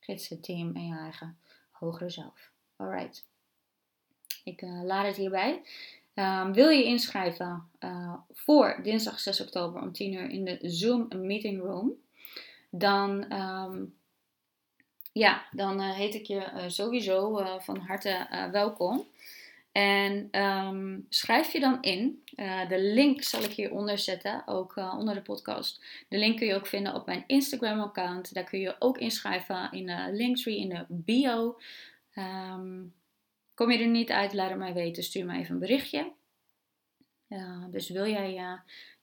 gidsenteam 0.00 0.74
en 0.74 0.86
je 0.86 0.96
eigen 0.96 1.38
hogere 1.70 2.10
zelf. 2.10 2.50
Alright. 2.76 3.26
Ik 4.44 4.60
laat 4.62 5.06
het 5.06 5.16
hierbij. 5.16 5.62
Um, 6.18 6.52
wil 6.52 6.68
je 6.68 6.84
inschrijven 6.84 7.68
uh, 7.80 8.14
voor 8.32 8.80
dinsdag 8.82 9.20
6 9.20 9.40
oktober 9.40 9.82
om 9.82 9.92
10 9.92 10.12
uur 10.12 10.30
in 10.30 10.44
de 10.44 10.58
Zoom 10.62 11.08
Meeting 11.26 11.62
Room? 11.62 11.92
Dan, 12.70 13.32
um, 13.32 13.94
ja, 15.12 15.46
dan 15.50 15.80
uh, 15.80 15.94
heet 15.94 16.14
ik 16.14 16.26
je 16.26 16.50
uh, 16.54 16.64
sowieso 16.66 17.44
van 17.58 17.78
harte 17.78 18.26
welkom. 18.52 19.06
En 19.72 20.28
um, 20.42 21.06
schrijf 21.08 21.52
je 21.52 21.60
dan 21.60 21.82
in. 21.82 22.22
de 22.68 22.80
link 22.80 23.22
zal 23.22 23.42
ik 23.42 23.52
hieronder 23.52 23.98
zetten, 23.98 24.42
ook 24.46 24.76
onder 24.76 25.14
de 25.14 25.22
podcast. 25.22 25.84
De 26.08 26.18
link 26.18 26.36
kun 26.36 26.46
je 26.46 26.54
ook 26.54 26.66
vinden 26.66 26.94
op 26.94 27.06
mijn 27.06 27.24
Instagram-account. 27.26 28.34
Daar 28.34 28.44
kun 28.44 28.60
je 28.60 28.76
ook 28.78 28.98
inschrijven 28.98 29.68
in 29.72 29.86
de 29.86 30.08
linktree 30.12 30.58
in 30.58 30.68
de 30.68 30.84
bio. 30.88 31.58
Kom 33.56 33.70
je 33.70 33.78
er 33.78 33.88
niet 33.88 34.10
uit, 34.10 34.32
laat 34.32 34.48
het 34.48 34.58
mij 34.58 34.74
weten. 34.74 35.02
Stuur 35.02 35.26
me 35.26 35.38
even 35.38 35.54
een 35.54 35.60
berichtje. 35.60 36.12
dus 37.70 37.88
wil 37.88 38.06
jij 38.06 38.38
uh, 38.38 38.52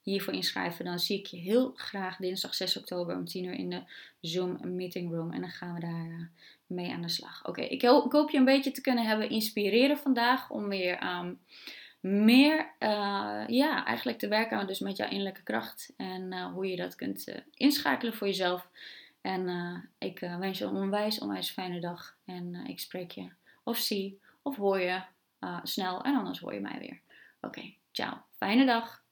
hiervoor 0.01 0.33
inschrijven, 0.33 0.85
dan 0.85 0.99
zie 0.99 1.19
ik 1.19 1.25
je 1.25 1.37
heel 1.37 1.71
graag 1.75 2.17
dinsdag 2.17 2.55
6 2.55 2.77
oktober 2.77 3.15
om 3.15 3.25
10 3.25 3.43
uur 3.45 3.53
in 3.53 3.69
de 3.69 3.83
Zoom 4.21 4.75
Meeting 4.75 5.11
Room. 5.11 5.31
En 5.31 5.41
dan 5.41 5.49
gaan 5.49 5.73
we 5.73 5.79
daar 5.79 6.05
uh, 6.05 6.25
mee 6.67 6.91
aan 6.91 7.01
de 7.01 7.09
slag. 7.09 7.47
Oké, 7.47 7.61
ik, 7.61 7.81
hoop 7.81 8.29
je 8.29 8.37
een 8.37 8.45
beetje 8.45 8.71
te 8.71 8.81
kunnen 8.81 9.05
hebben 9.05 9.29
inspireren 9.29 9.97
vandaag 9.97 10.49
om 10.49 10.67
weer 10.67 11.03
um, 11.03 11.39
meer, 11.99 12.57
uh, 12.79 13.43
ja, 13.47 13.85
eigenlijk 13.85 14.17
te 14.19 14.27
werken 14.27 14.67
dus 14.67 14.79
met 14.79 14.97
jouw 14.97 15.09
innerlijke 15.09 15.43
kracht. 15.43 15.93
En 15.97 16.43
hoe 16.43 16.67
je 16.67 16.75
dat 16.75 16.95
kunt 16.95 17.43
inschakelen 17.53 18.13
voor 18.13 18.27
jezelf. 18.27 18.69
En 19.21 19.49
ik 19.97 20.19
wens 20.19 20.57
je 20.57 20.65
een 20.65 20.75
onwijs, 20.75 21.19
onwijs 21.19 21.51
fijne 21.51 21.79
dag. 21.79 22.17
En 22.25 22.65
ik 22.67 22.79
spreek 22.79 23.11
je 23.11 23.29
of 23.63 23.77
zie 23.77 24.19
of 24.43 24.55
hoor 24.55 24.79
je 24.79 25.01
uh, 25.39 25.59
snel 25.63 26.03
en 26.03 26.15
anders 26.15 26.39
hoor 26.39 26.53
je 26.53 26.59
mij 26.59 26.79
weer. 26.79 27.01
Oké, 27.41 27.75
ciao. 27.91 28.25
Fijne 28.31 28.65
dag. 28.65 29.02